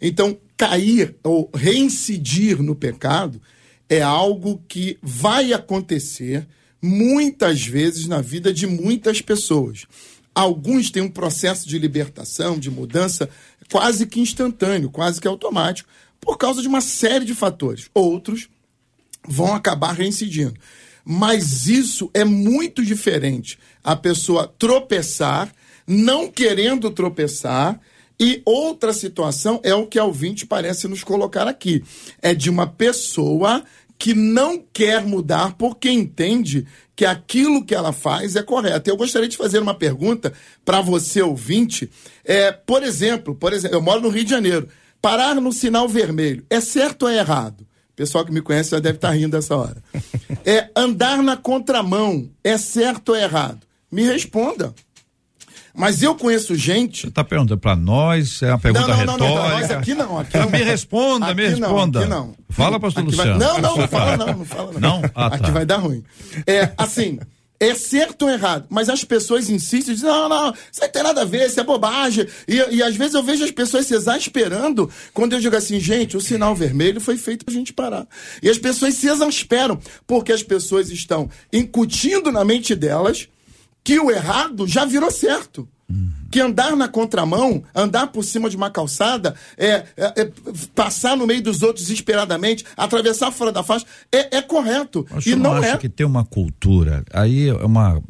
[0.00, 3.40] Então, cair ou reincidir no pecado
[3.88, 6.46] é algo que vai acontecer
[6.80, 9.86] muitas vezes na vida de muitas pessoas.
[10.34, 13.28] Alguns têm um processo de libertação, de mudança
[13.70, 15.88] quase que instantâneo, quase que automático,
[16.20, 17.88] por causa de uma série de fatores.
[17.94, 18.48] Outros
[19.26, 20.54] vão acabar reincidindo.
[21.04, 23.58] Mas isso é muito diferente.
[23.82, 25.52] A pessoa tropeçar,
[25.86, 27.80] não querendo tropeçar,
[28.20, 31.82] e outra situação é o que a ouvinte parece nos colocar aqui.
[32.20, 33.64] É de uma pessoa
[33.98, 38.90] que não quer mudar porque entende que aquilo que ela faz é correto.
[38.90, 40.32] Eu gostaria de fazer uma pergunta
[40.64, 41.90] para você ouvinte.
[42.24, 44.68] É, por exemplo, por exemplo, eu moro no Rio de Janeiro.
[45.00, 47.60] Parar no sinal vermelho é certo ou é errado?
[47.92, 49.82] O pessoal que me conhece já deve estar tá rindo dessa hora.
[50.44, 53.58] É andar na contramão é certo ou é errado?
[53.92, 54.72] Me responda.
[55.78, 57.02] Mas eu conheço gente.
[57.02, 58.42] Você está perguntando para nós?
[58.42, 59.24] É uma pergunta não, não, retórica?
[59.24, 60.18] Não, não, nós aqui não.
[60.18, 60.50] Aqui não.
[60.50, 62.06] Me responda, aqui me responda.
[62.06, 62.34] Não, aqui não.
[62.50, 63.38] Fala, pastor aqui Luciano.
[63.38, 63.48] Vai...
[63.48, 64.80] Não, não, não fala não, não fala não.
[64.80, 65.10] não?
[65.14, 65.36] Ah, tá.
[65.36, 66.02] Aqui vai dar ruim.
[66.46, 67.20] É, assim,
[67.60, 71.22] é certo ou errado, mas as pessoas insistem, dizem, não, não, isso não tem nada
[71.22, 72.26] a ver, isso é bobagem.
[72.46, 76.16] E, e às vezes eu vejo as pessoas se exasperando quando eu digo assim, gente,
[76.16, 78.06] o sinal vermelho foi feito pra gente parar.
[78.42, 83.28] E as pessoas se exasperam, porque as pessoas estão incutindo na mente delas
[83.82, 85.68] que o errado já virou certo.
[86.30, 90.30] Que andar na contramão, andar por cima de uma calçada, é, é- é
[90.74, 95.06] passar no meio dos outros desesperadamente, atravessar fora da faixa, é, é correto.
[95.10, 95.76] O E senhor não acha é.
[95.78, 98.02] que tem uma cultura, aí é uma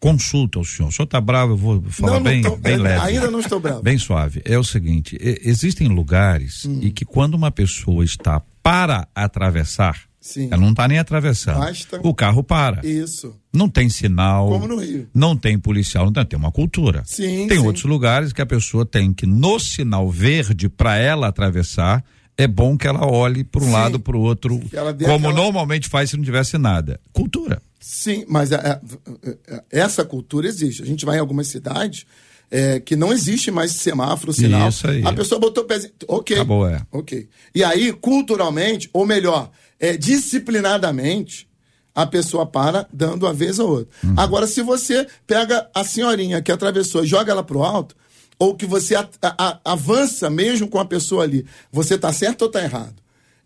[0.00, 0.88] consulta ao senhor.
[0.88, 3.04] O senhor tá bravo, eu vou falar Não, não bem, tô- bem leve.
[3.06, 3.82] ainda não estou bravo.
[3.82, 4.40] Bem suave.
[4.46, 6.80] É o seguinte, existem lugares Hum.
[6.82, 10.46] em que quando uma pessoa está para atravessar, Sim.
[10.52, 11.58] ela não está nem atravessando.
[11.58, 12.86] Basta- O carro para.
[12.86, 13.34] Isso.
[13.52, 14.48] Não tem sinal.
[14.48, 15.08] Como no Rio.
[15.12, 17.02] Não tem policial, não tem, tem uma cultura.
[17.04, 17.66] Sim, tem sim.
[17.66, 22.04] outros lugares que a pessoa tem que no sinal verde para ela atravessar,
[22.38, 23.72] é bom que ela olhe para um Sim.
[23.72, 26.98] lado para o outro, como aquela- normalmente faz se não tivesse nada.
[27.12, 27.60] Cultura.
[27.80, 30.82] Sim, mas a- a- a- essa cultura existe.
[30.82, 32.06] A gente vai em algumas cidades
[32.54, 34.68] é, que não existe mais semáforo, sinal.
[34.68, 35.02] Isso aí.
[35.06, 35.92] A pessoa botou o pezinho.
[36.06, 36.36] Ok.
[36.36, 36.82] Acabou, é.
[36.92, 37.26] Ok.
[37.54, 39.50] E aí, culturalmente, ou melhor,
[39.82, 41.46] é, disciplinadamente,
[41.94, 43.88] a pessoa para dando a vez ou outra.
[44.02, 44.14] Uhum.
[44.16, 47.94] Agora, se você pega a senhorinha que atravessou e joga ela pro alto,
[48.38, 52.48] ou que você a- a- avança mesmo com a pessoa ali, você tá certo ou
[52.48, 52.94] tá errado?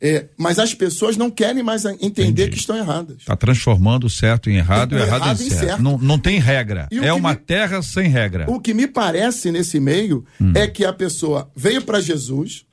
[0.01, 2.07] É, mas as pessoas não querem mais entender
[2.45, 2.51] Entendi.
[2.51, 3.17] que estão erradas.
[3.19, 5.65] Está transformando o certo em errado e o errado, errado em certo.
[5.67, 5.83] certo.
[5.83, 6.87] Não, não tem regra.
[6.93, 8.45] É uma me- terra sem regra.
[8.49, 10.25] O que me parece nesse meio
[10.55, 12.65] é que a pessoa veio para Jesus,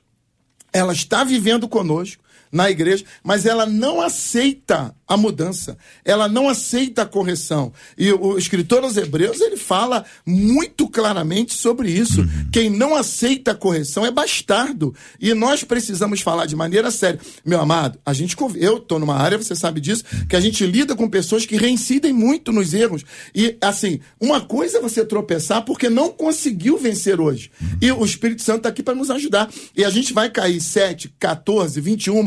[0.72, 2.22] ela está vivendo conosco
[2.54, 7.72] na igreja, mas ela não aceita a mudança, ela não aceita a correção.
[7.96, 12.24] E o escritor aos Hebreus ele fala muito claramente sobre isso.
[12.52, 14.94] Quem não aceita a correção é bastardo.
[15.20, 17.20] E nós precisamos falar de maneira séria.
[17.44, 20.96] Meu amado, a gente eu estou numa área, você sabe disso, que a gente lida
[20.96, 23.04] com pessoas que reincidem muito nos erros.
[23.34, 27.50] E assim, uma coisa é você tropeçar porque não conseguiu vencer hoje.
[27.80, 29.50] E o Espírito Santo está aqui para nos ajudar.
[29.76, 32.24] E a gente vai cair 7, 14, 21,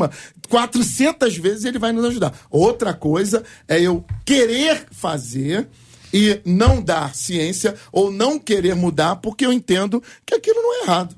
[0.48, 2.32] 400 vezes ele vai nos ajudar.
[2.68, 5.66] Outra coisa é eu querer fazer
[6.12, 10.82] e não dar ciência ou não querer mudar porque eu entendo que aquilo não é
[10.84, 11.16] errado.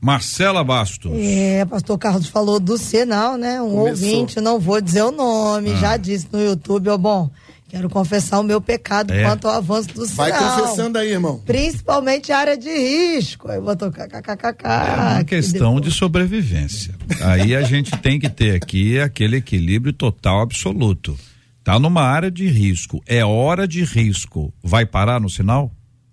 [0.00, 1.12] Marcela Bastos.
[1.14, 3.62] É, pastor Carlos falou do sinal, né?
[3.62, 3.88] Um Começou.
[3.90, 7.30] ouvinte, não vou dizer o nome, já disse no YouTube, ó, bom,
[7.68, 9.22] quero confessar o meu pecado É.
[9.22, 10.28] quanto ao avanço do sinal.
[10.30, 11.40] Vai confessando aí, irmão.
[11.44, 13.48] Principalmente área de risco.
[13.50, 14.64] Aí botou kkkk.
[14.64, 16.94] É uma questão de sobrevivência.
[17.22, 21.16] Aí a gente tem que ter aqui aquele equilíbrio total absoluto.
[21.62, 24.52] Tá numa área de risco, é hora de risco.
[24.62, 25.70] Vai parar no sinal?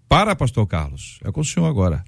[0.10, 1.18] Para, pastor Carlos.
[1.24, 2.04] É com o senhor agora.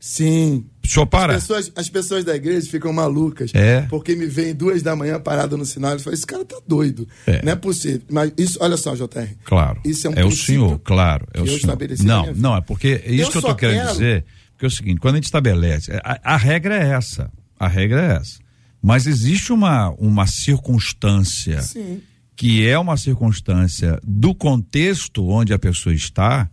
[0.00, 0.64] Sim.
[0.84, 1.34] O senhor para?
[1.34, 3.50] As pessoas, as pessoas da igreja ficam malucas.
[3.54, 3.82] É.
[3.82, 7.06] Porque me veem duas da manhã parado no sinal e falam, esse cara tá doido.
[7.26, 7.42] É.
[7.44, 8.02] Não é possível.
[8.10, 9.34] Mas isso, olha só, JR.
[9.44, 9.80] Claro.
[9.84, 11.26] Isso é um é o senhor, claro.
[11.34, 11.76] É o eu senhor.
[12.04, 14.24] Não, não, é porque é isso Eu que eu tô querendo quero- dizer.
[14.52, 17.30] Porque é o seguinte, quando a gente estabelece, a, a regra é essa.
[17.58, 18.38] A regra é essa.
[18.82, 22.00] Mas existe uma, uma circunstância Sim.
[22.36, 26.48] que é uma circunstância do contexto onde a pessoa está,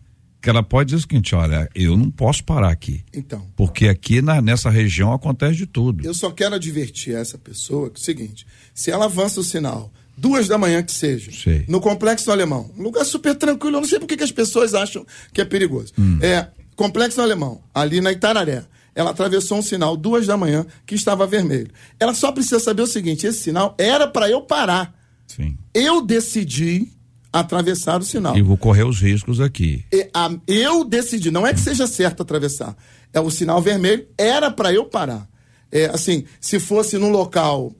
[0.45, 3.03] que ela pode dizer o seguinte, olha, eu não posso parar aqui.
[3.11, 6.05] Então, Porque aqui na, nessa região acontece de tudo.
[6.05, 9.91] eu só quero advertir essa pessoa que é o seguinte: se ela avança o sinal,
[10.15, 11.65] duas da manhã que seja, Sei.
[11.67, 15.03] no Complexo Alemão, um lugar super tranquilo, eu não sei por que as pessoas acham
[15.33, 15.91] que é perigoso.
[15.97, 16.19] Hum.
[16.21, 18.65] É, Complexo Alemão, ali na Itararé.
[18.93, 21.71] Ela atravessou um sinal duas da manhã que estava vermelho.
[21.99, 24.93] Ela só precisa saber o seguinte: esse sinal era para eu parar.
[25.25, 25.57] Sim.
[25.73, 26.94] Eu decidi
[27.39, 28.37] atravessar o sinal.
[28.37, 29.83] E vou correr os riscos aqui.
[29.91, 32.75] E, a- eu decidi, não é que seja certo atravessar.
[33.13, 35.27] É o sinal vermelho, era para eu parar.
[35.71, 37.73] É, assim, se fosse num local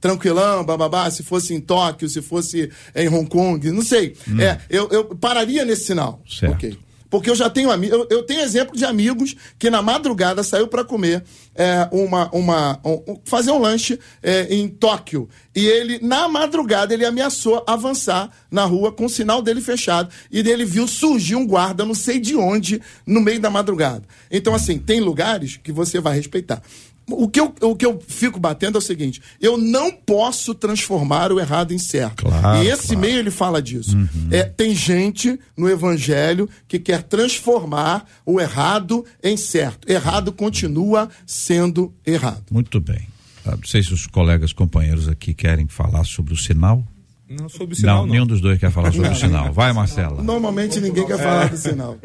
[0.00, 4.16] tranquilão, bababá, se fosse em Tóquio, se fosse em Hong Kong, não sei.
[4.38, 6.20] É, eu, eu pararia nesse sinal.
[6.28, 6.54] Certo.
[6.54, 6.78] Ok.
[7.14, 10.82] Porque eu já tenho eu, eu tenho exemplo de amigos que na madrugada saiu para
[10.82, 11.22] comer
[11.54, 16.92] é, uma, uma um- um- fazer um lanche é, em Tóquio e ele na madrugada
[16.92, 21.46] ele ameaçou avançar na rua com o sinal dele fechado e ele viu surgir um
[21.46, 24.02] guarda não sei de onde no meio da madrugada.
[24.28, 26.60] Então assim tem lugares que você vai respeitar.
[27.06, 31.30] O que, eu, o que eu fico batendo é o seguinte: eu não posso transformar
[31.32, 32.24] o errado em certo.
[32.24, 33.00] Claro, e esse claro.
[33.00, 33.96] meio ele fala disso.
[34.30, 39.90] É, tem gente no evangelho que quer transformar o errado em certo.
[39.90, 42.44] Errado continua sendo errado.
[42.50, 43.06] Muito bem.
[43.44, 46.86] Ah, Não sei se os colegas companheiros aqui querem falar sobre o sinal.
[47.28, 48.12] Não, sobre o sinal, não, não.
[48.12, 49.52] nenhum dos dois quer falar sobre o sinal.
[49.52, 50.22] Vai, Marcela.
[50.22, 51.98] Normalmente ninguém quer falar do sinal.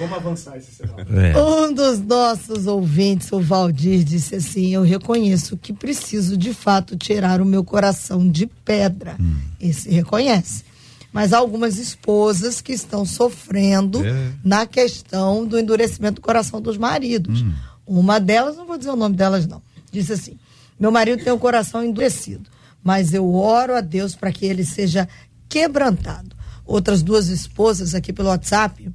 [0.00, 0.96] Vamos avançar esse sinal.
[1.00, 1.38] É.
[1.38, 7.40] Um dos nossos ouvintes, o Valdir, disse assim: Eu reconheço que preciso de fato tirar
[7.40, 9.16] o meu coração de pedra.
[9.60, 10.64] Esse reconhece.
[11.12, 14.32] mas há algumas esposas que estão sofrendo É.
[14.44, 17.42] na questão do endurecimento do coração dos maridos.
[17.42, 17.52] Hum.
[17.86, 19.60] Uma delas, não vou dizer o nome delas, não,
[19.92, 20.38] disse assim:
[20.78, 22.48] meu marido tem o coração endurecido,
[22.82, 25.06] mas eu oro a Deus para que ele seja
[25.48, 26.34] quebrantado.
[26.64, 28.88] Outras duas esposas aqui pelo WhatsApp,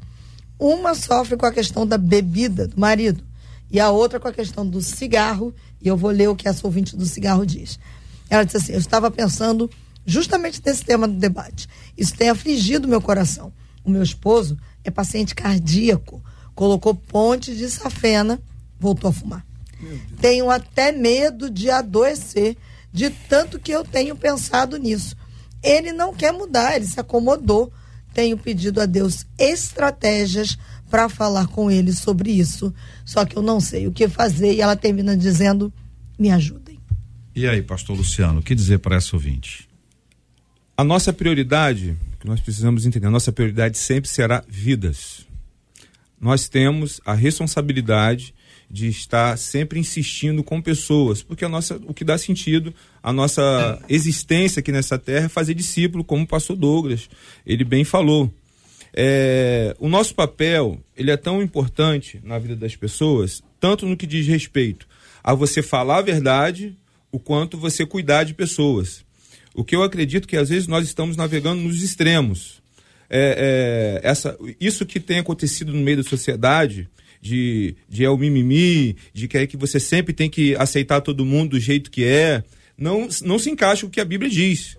[0.60, 3.24] uma sofre com a questão da bebida do marido
[3.70, 6.66] e a outra com a questão do cigarro, e eu vou ler o que essa
[6.66, 7.80] ouvinte do cigarro diz.
[8.30, 9.70] Ela disse assim: Eu estava pensando
[10.06, 11.68] justamente nesse tema do debate.
[11.98, 13.52] Isso tem afligido meu coração.
[13.84, 18.40] O meu esposo é paciente cardíaco, colocou ponte de safena,
[18.80, 19.46] voltou a fumar.
[20.20, 22.58] Tenho até medo de adoecer,
[22.92, 25.16] de tanto que eu tenho pensado nisso.
[25.62, 27.72] Ele não quer mudar, ele se acomodou.
[28.16, 30.58] Tenho pedido a Deus estratégias
[30.90, 32.74] para falar com ele sobre isso.
[33.04, 35.72] Só que eu não sei o que fazer e ela termina dizendo:
[36.18, 36.80] me ajudem.
[37.36, 39.68] E aí, pastor Luciano, o que dizer para essa ouvinte?
[40.78, 45.28] A nossa prioridade, que nós precisamos entender, a nossa prioridade sempre será vidas.
[46.18, 48.34] Nós temos a responsabilidade
[48.76, 53.82] de estar sempre insistindo com pessoas, porque a nossa, o que dá sentido à nossa
[53.88, 57.10] existência aqui nessa terra é fazer discípulo, como o pastor Douglas,
[57.46, 58.30] ele bem falou.
[58.94, 64.06] É, o nosso papel, ele é tão importante na vida das pessoas, tanto no que
[64.06, 64.86] diz respeito
[65.24, 66.78] a você falar a verdade,
[67.10, 69.06] o quanto você cuidar de pessoas.
[69.54, 72.62] O que eu acredito que às vezes nós estamos navegando nos extremos.
[73.10, 76.90] É, é, essa, isso que tem acontecido no meio da sociedade,
[77.26, 81.26] de, de é o mimimi, de que é que você sempre tem que aceitar todo
[81.26, 82.44] mundo do jeito que é,
[82.78, 84.78] não, não se encaixa o que a Bíblia diz.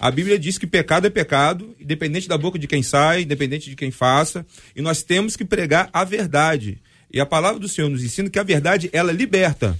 [0.00, 3.76] A Bíblia diz que pecado é pecado, independente da boca de quem sai, independente de
[3.76, 4.44] quem faça,
[4.74, 6.78] e nós temos que pregar a verdade.
[7.12, 9.78] E a palavra do Senhor nos ensina que a verdade ela liberta.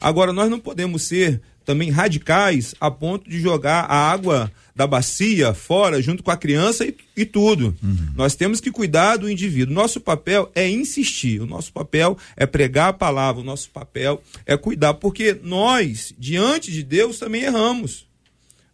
[0.00, 5.54] Agora nós não podemos ser também radicais a ponto de jogar a água da bacia
[5.54, 7.74] fora junto com a criança e, e tudo.
[8.14, 9.74] Nós temos que cuidar do indivíduo.
[9.74, 14.54] Nosso papel é insistir, o nosso papel é pregar a palavra, o nosso papel é
[14.54, 18.06] cuidar, porque nós, diante de Deus, também erramos.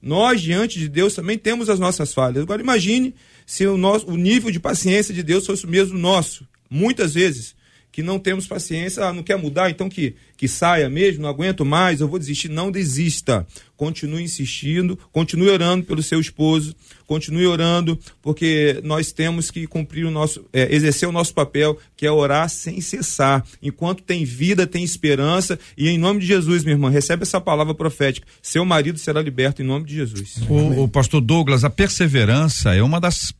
[0.02, 2.42] Nós, diante de Deus, também temos as nossas falhas.
[2.42, 3.14] Agora, imagine
[3.46, 6.44] se o, nosso, o nível de paciência de Deus fosse o mesmo nosso.
[6.68, 7.54] Muitas vezes,
[7.92, 11.62] que não temos paciência, ah, não quer mudar, então que, que saia mesmo, não aguento
[11.62, 12.48] mais, eu vou desistir.
[12.48, 13.46] Não desista.
[13.76, 16.74] Continue insistindo, continue orando pelo seu esposo,
[17.12, 22.06] continue orando, porque nós temos que cumprir o nosso, é, exercer o nosso papel, que
[22.06, 23.44] é orar sem cessar.
[23.62, 27.74] Enquanto tem vida, tem esperança, e em nome de Jesus, minha irmã, recebe essa palavra
[27.74, 28.26] profética.
[28.40, 30.36] Seu marido será liberto em nome de Jesus.
[30.48, 33.34] O, o pastor Douglas, a perseverança é uma das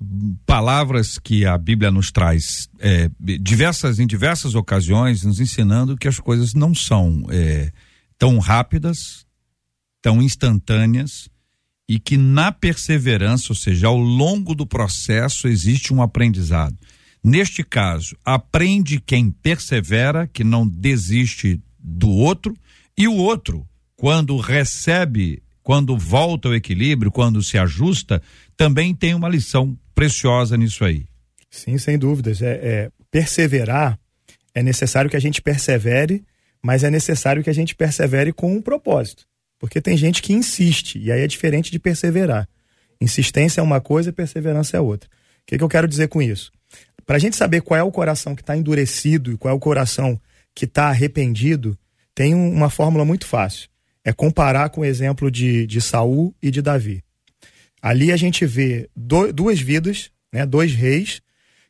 [0.45, 6.21] palavras que a Bíblia nos traz é, diversas, em diversas ocasiões, nos ensinando que as
[6.21, 7.73] coisas não são é,
[8.19, 9.25] tão rápidas,
[10.03, 11.32] tão instantâneas
[11.93, 16.75] e que na perseverança, ou seja, ao longo do processo, existe um aprendizado.
[17.23, 22.57] Neste caso, aprende quem persevera, que não desiste do outro,
[22.97, 28.23] e o outro, quando recebe, quando volta ao equilíbrio, quando se ajusta,
[28.57, 31.05] também tem uma lição preciosa nisso aí.
[31.51, 32.41] Sim, sem dúvidas.
[32.41, 33.99] É, é, perseverar
[34.55, 36.25] é necessário que a gente persevere,
[36.63, 39.27] mas é necessário que a gente persevere com um propósito.
[39.63, 42.49] Porque tem gente que insiste, e aí é diferente de perseverar.
[43.01, 45.09] Insistência é uma coisa, perseverança é outra.
[45.09, 46.51] O que, que eu quero dizer com isso?
[47.07, 49.61] Para a gente saber qual é o coração que está endurecido e qual é o
[49.61, 50.21] coração
[50.53, 51.79] que está arrependido,
[52.13, 53.69] tem um- uma fórmula muito fácil.
[54.05, 57.01] É comparar com o exemplo de, de Saul e de Davi.
[57.81, 61.23] Ali a gente vê do- duas vidas, né, dois reis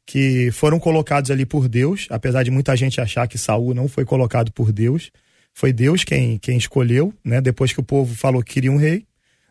[0.07, 4.07] que foram colocados ali por Deus, apesar de muita gente achar que Saul não foi
[4.07, 5.11] colocado por Deus.
[5.55, 7.41] Foi Deus quem, quem escolheu, né?
[7.41, 9.05] Depois que o povo falou que queria um rei,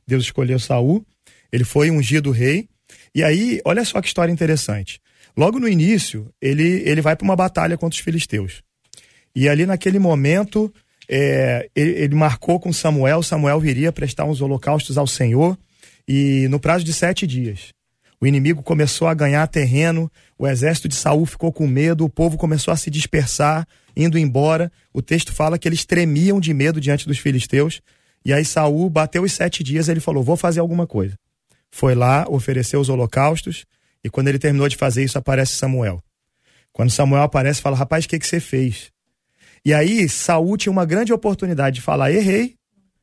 [0.07, 1.05] Deus escolheu Saul.
[1.51, 2.67] Ele foi ungido rei.
[3.13, 4.99] E aí, olha só que história interessante.
[5.35, 8.61] Logo no início, ele, ele vai para uma batalha contra os filisteus.
[9.35, 10.73] E ali naquele momento,
[11.07, 13.23] é, ele, ele marcou com Samuel.
[13.23, 15.57] Samuel viria prestar uns holocaustos ao Senhor.
[16.07, 17.69] E no prazo de sete dias,
[18.21, 22.37] o inimigo começou a ganhar terreno, o exército de Saul ficou com medo, o povo
[22.37, 23.67] começou a se dispersar,
[23.97, 24.71] indo embora.
[24.93, 27.81] O texto fala que eles tremiam de medo diante dos filisteus.
[28.23, 31.15] E aí Saul bateu os sete dias, ele falou: "Vou fazer alguma coisa".
[31.71, 33.65] Foi lá, ofereceu os holocaustos,
[34.03, 35.99] e quando ele terminou de fazer isso, aparece Samuel.
[36.71, 38.91] Quando Samuel aparece, fala: "Rapaz, o que que você fez?"
[39.65, 42.53] E aí Saul tinha uma grande oportunidade de falar: "Errei.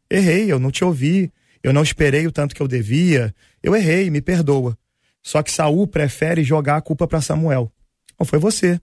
[0.08, 4.10] Errei, eu não te ouvi, eu não esperei o tanto que eu devia, eu errei,
[4.10, 4.78] me perdoa".
[5.22, 7.70] Só que Saul prefere jogar a culpa para Samuel.
[8.18, 8.80] Não foi você.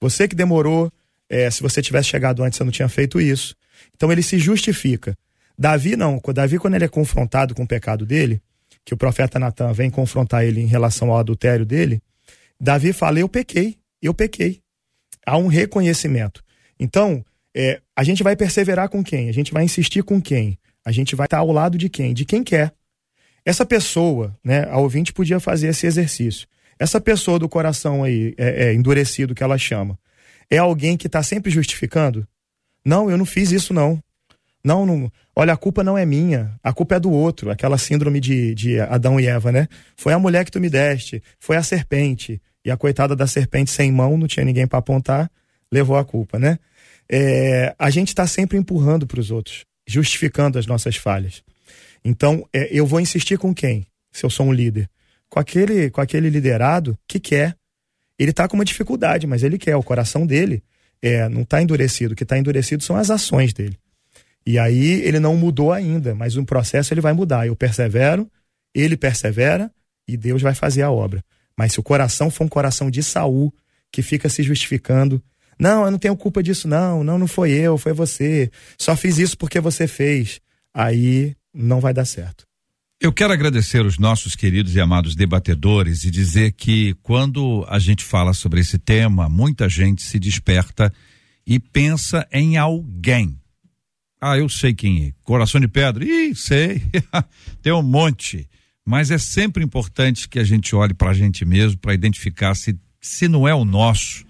[0.00, 0.92] Você que demorou.
[1.28, 3.56] é, se você tivesse chegado antes, você não tinha feito isso.
[3.94, 5.16] Então ele se justifica.
[5.58, 6.20] Davi não.
[6.34, 8.40] Davi, quando ele é confrontado com o pecado dele,
[8.84, 12.02] que o profeta Natan vem confrontar ele em relação ao adultério dele,
[12.60, 14.60] Davi fala: Eu pequei, eu pequei.
[15.26, 16.42] Há um reconhecimento.
[16.78, 19.28] Então, é, a gente vai perseverar com quem?
[19.28, 20.58] A gente vai insistir com quem?
[20.84, 22.12] A gente vai estar ao lado de quem?
[22.12, 22.72] De quem quer.
[23.44, 26.46] Essa pessoa, né, a ouvinte podia fazer esse exercício.
[26.78, 29.98] Essa pessoa do coração aí, é, é endurecido que ela chama,
[30.50, 32.26] é alguém que está sempre justificando?
[32.84, 34.02] Não, eu não fiz isso não.
[34.64, 35.12] Não, não.
[35.36, 37.50] Olha, a culpa não é minha, a culpa é do outro.
[37.50, 39.68] Aquela síndrome de, de Adão e Eva, né?
[39.96, 42.40] Foi a mulher que tu me deste, foi a serpente.
[42.64, 45.30] E a coitada da serpente sem mão, não tinha ninguém para apontar,
[45.70, 46.58] levou a culpa, né?
[47.10, 51.42] É, a gente está sempre empurrando para os outros, justificando as nossas falhas.
[52.04, 53.86] Então, é, eu vou insistir com quem?
[54.12, 54.88] Se eu sou um líder,
[55.28, 57.56] com aquele, com aquele liderado que quer.
[58.18, 59.74] Ele está com uma dificuldade, mas ele quer.
[59.74, 60.62] O coração dele
[61.02, 62.12] é, não está endurecido.
[62.12, 63.76] O que está endurecido são as ações dele.
[64.46, 67.46] E aí ele não mudou ainda, mas no processo ele vai mudar.
[67.46, 68.30] Eu persevero,
[68.74, 69.70] ele persevera
[70.06, 71.24] e Deus vai fazer a obra.
[71.56, 73.52] Mas se o coração for um coração de Saul,
[73.90, 75.22] que fica se justificando,
[75.58, 78.50] não, eu não tenho culpa disso, não, não, não foi eu, foi você.
[78.78, 80.40] Só fiz isso porque você fez.
[80.72, 82.44] Aí não vai dar certo.
[83.00, 88.02] Eu quero agradecer os nossos queridos e amados debatedores e dizer que quando a gente
[88.02, 90.92] fala sobre esse tema, muita gente se desperta
[91.46, 93.38] e pensa em alguém.
[94.20, 95.12] Ah, eu sei quem é.
[95.22, 96.02] Coração de pedra.
[96.02, 96.82] Ih, sei.
[97.60, 98.48] Tem um monte.
[98.86, 102.78] Mas é sempre importante que a gente olhe para a gente mesmo para identificar se,
[103.00, 104.24] se não é o nosso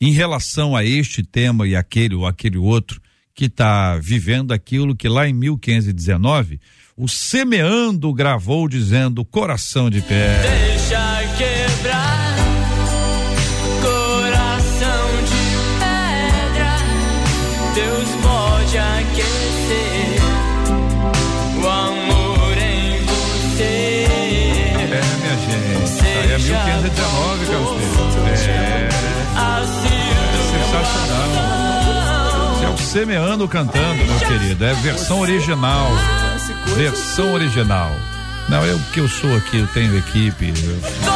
[0.00, 3.00] em relação a este tema e aquele ou aquele outro
[3.34, 6.60] que está vivendo aquilo que lá em 1519
[6.96, 10.40] o Semeando gravou dizendo coração de pé.
[10.42, 11.01] Deixa
[32.92, 34.62] Semeando cantando, meu querido.
[34.66, 35.88] É versão original.
[36.76, 37.90] Versão original.
[38.50, 40.52] Não, eu que eu sou aqui, eu tenho equipe,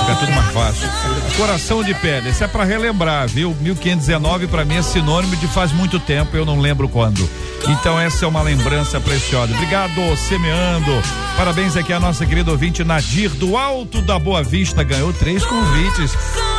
[0.07, 0.89] fica tudo mais fácil.
[1.37, 3.55] Coração de pedra, isso é para relembrar, viu?
[3.61, 7.29] 1519 para mim é sinônimo de faz muito tempo, eu não lembro quando.
[7.69, 9.53] Então essa é uma lembrança preciosa.
[9.53, 10.93] Obrigado, semeando.
[11.37, 16.17] Parabéns aqui a nossa querida ouvinte Nadir do Alto da Boa Vista ganhou três convites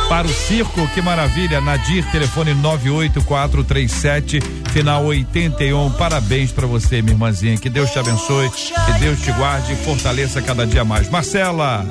[0.08, 1.60] para o circo, que maravilha.
[1.60, 5.90] Nadir, telefone 98437 final 81.
[5.92, 7.56] Parabéns para você, minha irmãzinha.
[7.56, 11.08] Que Deus te abençoe, que Deus te guarde e fortaleça cada dia mais.
[11.08, 11.86] Marcela.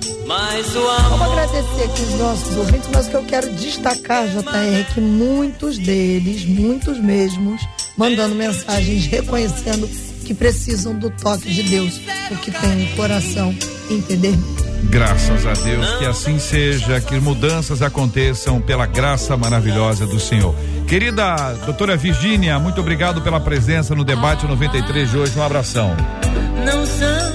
[1.09, 4.99] Vamos agradecer aqui os nossos ouvintes, mas o que eu quero destacar, JR, é que
[4.99, 7.61] muitos deles, muitos mesmos,
[7.95, 9.87] mandando mensagens reconhecendo
[10.25, 13.55] que precisam do toque de Deus, porque tem um coração
[13.89, 14.67] empedernido.
[14.89, 20.53] Graças a Deus, que assim seja, que mudanças aconteçam pela graça maravilhosa do Senhor.
[20.87, 25.37] Querida doutora Virgínia, muito obrigado pela presença no debate 93 de hoje.
[25.37, 25.95] Um abração.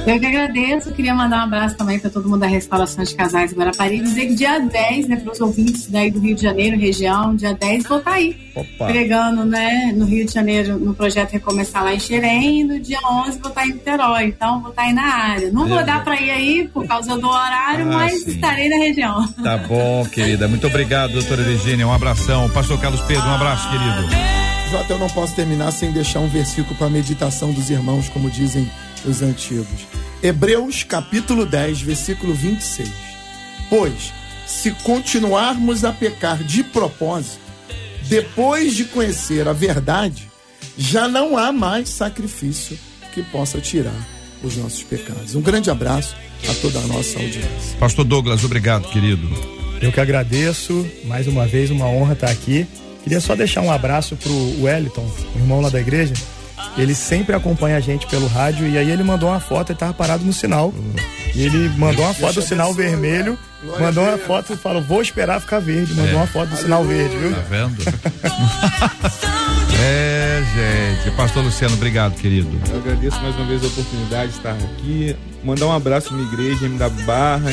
[0.04, 3.52] Eu que agradeço, queria mandar um abraço também para todo mundo da Restauração de Casais
[3.52, 6.76] Guarapari e dizer que dia 10, né, para os ouvintes daí do Rio de Janeiro,
[6.76, 8.86] região, dia 10 vou estar tá aí, Opa.
[8.86, 12.98] pregando, né, no Rio de Janeiro, no projeto Recomeçar lá em Xerém, e no dia
[12.98, 15.52] 11 vou estar tá em Niterói, então vou estar tá aí na área.
[15.52, 18.32] Não vou dar para ir aí por causa do horário, Ah, mas sim.
[18.32, 19.26] estarei na região.
[19.42, 20.48] Tá bom, querida.
[20.48, 21.86] Muito obrigado, doutora Virgínia.
[21.86, 22.50] Um abração.
[22.50, 24.42] Pastor Carlos Pedro, um abraço, querido.
[24.70, 28.30] Jota, eu não posso terminar sem deixar um versículo para a meditação dos irmãos, como
[28.30, 28.68] dizem
[29.04, 29.86] os antigos.
[30.22, 32.88] Hebreus capítulo 10, versículo 26.
[33.68, 34.12] Pois,
[34.46, 37.40] se continuarmos a pecar de propósito,
[38.08, 40.30] depois de conhecer a verdade,
[40.76, 42.78] já não há mais sacrifício
[43.14, 44.08] que possa tirar
[44.42, 45.34] os nossos pecados.
[45.34, 46.16] Um grande abraço
[46.48, 47.76] a toda a nossa audiência.
[47.78, 49.28] Pastor Douglas, obrigado, querido.
[49.80, 52.66] Eu que agradeço, mais uma vez, uma honra estar aqui.
[53.02, 56.14] Queria só deixar um abraço pro Wellington, o irmão lá da igreja.
[56.76, 59.92] Ele sempre acompanha a gente pelo rádio e aí ele mandou uma foto, ele tava
[59.92, 60.72] parado no sinal.
[61.34, 63.38] E ele mandou uma foto do sinal vermelho,
[63.80, 65.94] mandou uma foto e falou: vou esperar ficar verde.
[65.94, 66.16] Mandou É.
[66.16, 67.32] uma foto do sinal verde, viu?
[67.34, 67.82] Tá vendo?
[69.82, 71.16] é, gente.
[71.16, 72.50] Pastor Luciano, obrigado, querido.
[72.70, 75.16] Eu agradeço mais uma vez a oportunidade de estar aqui.
[75.44, 77.50] Mandar um abraço minha igreja, MW Barra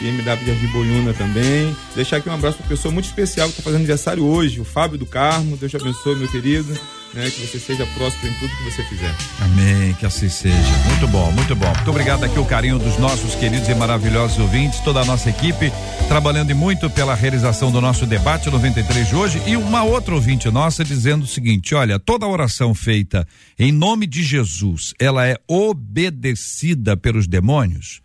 [0.00, 1.74] e MW de Boiúna também.
[1.94, 4.64] Deixar aqui um abraço para uma pessoa muito especial que está fazendo aniversário hoje, o
[4.64, 5.56] Fábio do Carmo.
[5.56, 6.78] Deus te abençoe, meu querido.
[7.12, 9.12] Né, que você seja próspero em tudo que você fizer.
[9.40, 10.56] Amém, que assim seja.
[10.86, 11.66] Muito bom, muito bom.
[11.74, 15.72] Muito obrigado aqui o carinho dos nossos queridos e maravilhosos ouvintes, toda a nossa equipe,
[16.06, 19.42] trabalhando muito pela realização do nosso debate 93 de hoje.
[19.44, 23.26] E uma outra ouvinte nossa dizendo o seguinte: olha, toda oração feita
[23.58, 28.00] em nome de Jesus, ela é obedecida pelos demônios?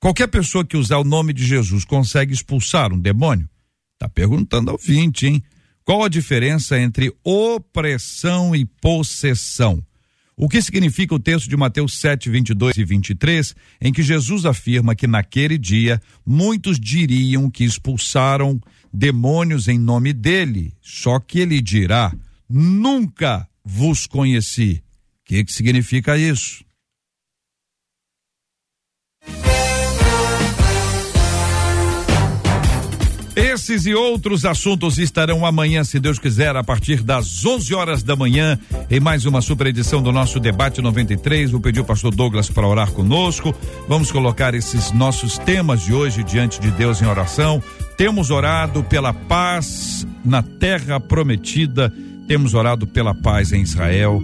[0.00, 3.48] Qualquer pessoa que usar o nome de Jesus consegue expulsar um demônio?
[3.98, 5.42] Tá perguntando ao vinte, hein?
[5.84, 9.82] Qual a diferença entre opressão e possessão?
[10.36, 14.94] O que significa o texto de Mateus 7, 22 e 23, em que Jesus afirma
[14.94, 18.60] que naquele dia muitos diriam que expulsaram
[18.92, 22.14] demônios em nome dele, só que ele dirá:
[22.48, 24.80] Nunca vos conheci.
[25.22, 26.64] O que, que significa isso?
[33.38, 38.16] Esses e outros assuntos estarão amanhã, se Deus quiser, a partir das 11 horas da
[38.16, 38.58] manhã,
[38.90, 41.52] em mais uma super edição do nosso debate 93.
[41.52, 43.54] Vou pedir o pastor Douglas para orar conosco.
[43.86, 47.62] Vamos colocar esses nossos temas de hoje diante de Deus em oração.
[47.96, 51.92] Temos orado pela paz na terra prometida,
[52.26, 54.20] temos orado pela paz em Israel.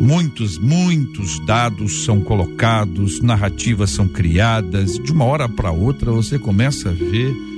[0.00, 5.00] Muitos, muitos dados são colocados, narrativas são criadas.
[5.00, 7.51] De uma hora para outra você começa a ver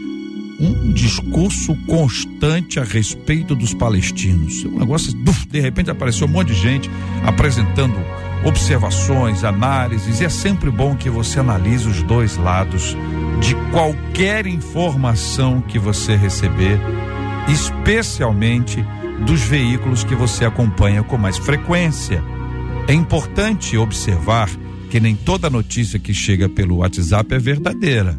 [0.60, 4.64] um discurso constante a respeito dos palestinos.
[4.64, 5.12] Um negócio,
[5.48, 6.90] de repente apareceu um monte de gente
[7.24, 7.94] apresentando
[8.44, 12.96] observações, análises, e é sempre bom que você analise os dois lados
[13.40, 16.78] de qualquer informação que você receber,
[17.48, 18.84] especialmente
[19.26, 22.22] dos veículos que você acompanha com mais frequência.
[22.86, 24.50] É importante observar
[24.90, 28.18] que nem toda notícia que chega pelo WhatsApp é verdadeira.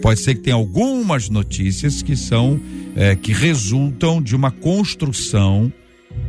[0.00, 2.60] Pode ser que tenha algumas notícias que são
[2.96, 5.72] é, que resultam de uma construção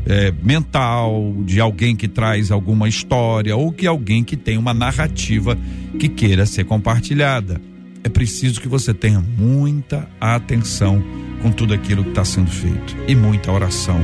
[0.05, 5.57] é, mental de alguém que traz alguma história ou que alguém que tem uma narrativa
[5.99, 7.61] que queira ser compartilhada.
[8.03, 11.03] É preciso que você tenha muita atenção
[11.41, 13.99] com tudo aquilo que está sendo feito e muita oração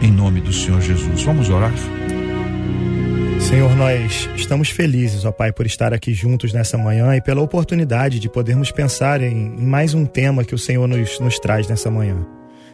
[0.00, 1.22] em nome do Senhor Jesus.
[1.22, 1.72] Vamos orar?
[3.52, 8.18] Senhor, nós estamos felizes, ó Pai, por estar aqui juntos nessa manhã e pela oportunidade
[8.18, 12.26] de podermos pensar em, mais um tema que o Senhor nos, nos traz nessa manhã.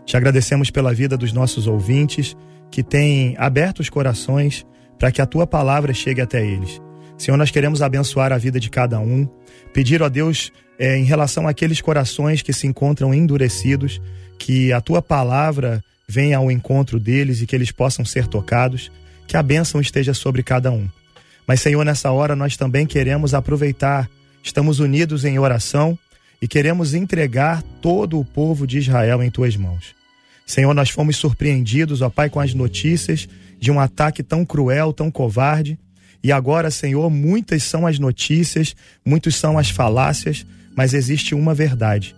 [0.07, 2.37] Te agradecemos pela vida dos nossos ouvintes
[2.70, 4.64] que têm aberto os corações
[5.01, 6.81] para que a tua palavra chegue até eles.
[7.16, 9.29] Senhor, nós queremos abençoar a vida de cada um,
[9.74, 14.01] pedir, ó Deus, é, em relação àqueles corações que se encontram endurecidos,
[14.39, 18.93] que a tua palavra venha ao encontro deles e que eles possam ser tocados
[19.29, 20.89] que a bênção esteja sobre cada um.
[21.47, 24.11] Mas, Senhor, nessa hora nós também queremos aproveitar,
[24.43, 25.97] estamos unidos em oração
[26.41, 29.95] e queremos entregar todo o povo de Israel em tuas mãos.
[30.47, 33.29] Senhor, nós fomos surpreendidos, ó Pai, com as notícias
[33.61, 35.79] de um ataque tão cruel, tão covarde.
[36.22, 38.74] E agora, Senhor, muitas são as notícias,
[39.05, 42.16] muitos são as falácias, mas existe uma verdade.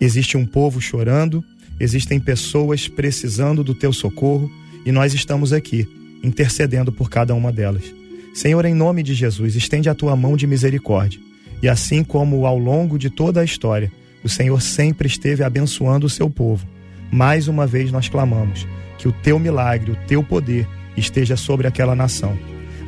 [0.00, 1.44] Existe um povo chorando,
[1.78, 4.50] existem pessoas precisando do teu socorro
[4.86, 5.86] e nós estamos aqui
[6.22, 7.84] intercedendo por cada uma delas.
[8.34, 11.20] Senhor, em nome de Jesus, estende a tua mão de misericórdia.
[11.62, 13.90] E assim como ao longo de toda a história,
[14.22, 16.66] o Senhor sempre esteve abençoando o seu povo,
[17.10, 18.66] mais uma vez nós clamamos
[18.98, 22.36] que o teu milagre, o teu poder esteja sobre aquela nação.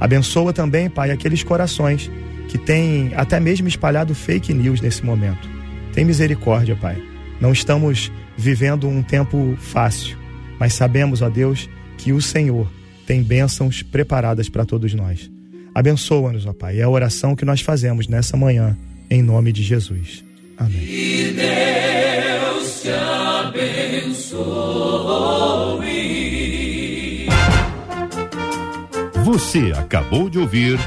[0.01, 2.11] Abençoa também, Pai, aqueles corações
[2.49, 5.49] que têm até mesmo espalhado fake news nesse momento.
[5.93, 7.03] Tem misericórdia, Pai.
[7.41, 10.17] Não estamos vivendo um tempo fácil,
[10.59, 12.69] mas sabemos, ó Deus, que o Senhor
[13.09, 15.31] tem bênçãos preparadas para todos nós.
[15.75, 16.81] Abençoa-nos, ó Pai.
[16.81, 18.77] É a oração que nós fazemos nessa manhã,
[19.09, 20.23] em nome de Jesus.
[20.59, 20.79] Amém.
[20.79, 22.91] Que Deus te
[23.49, 24.39] abençoe.
[29.25, 30.79] Você acabou de ouvir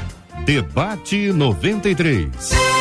[0.46, 2.71] Debate 93.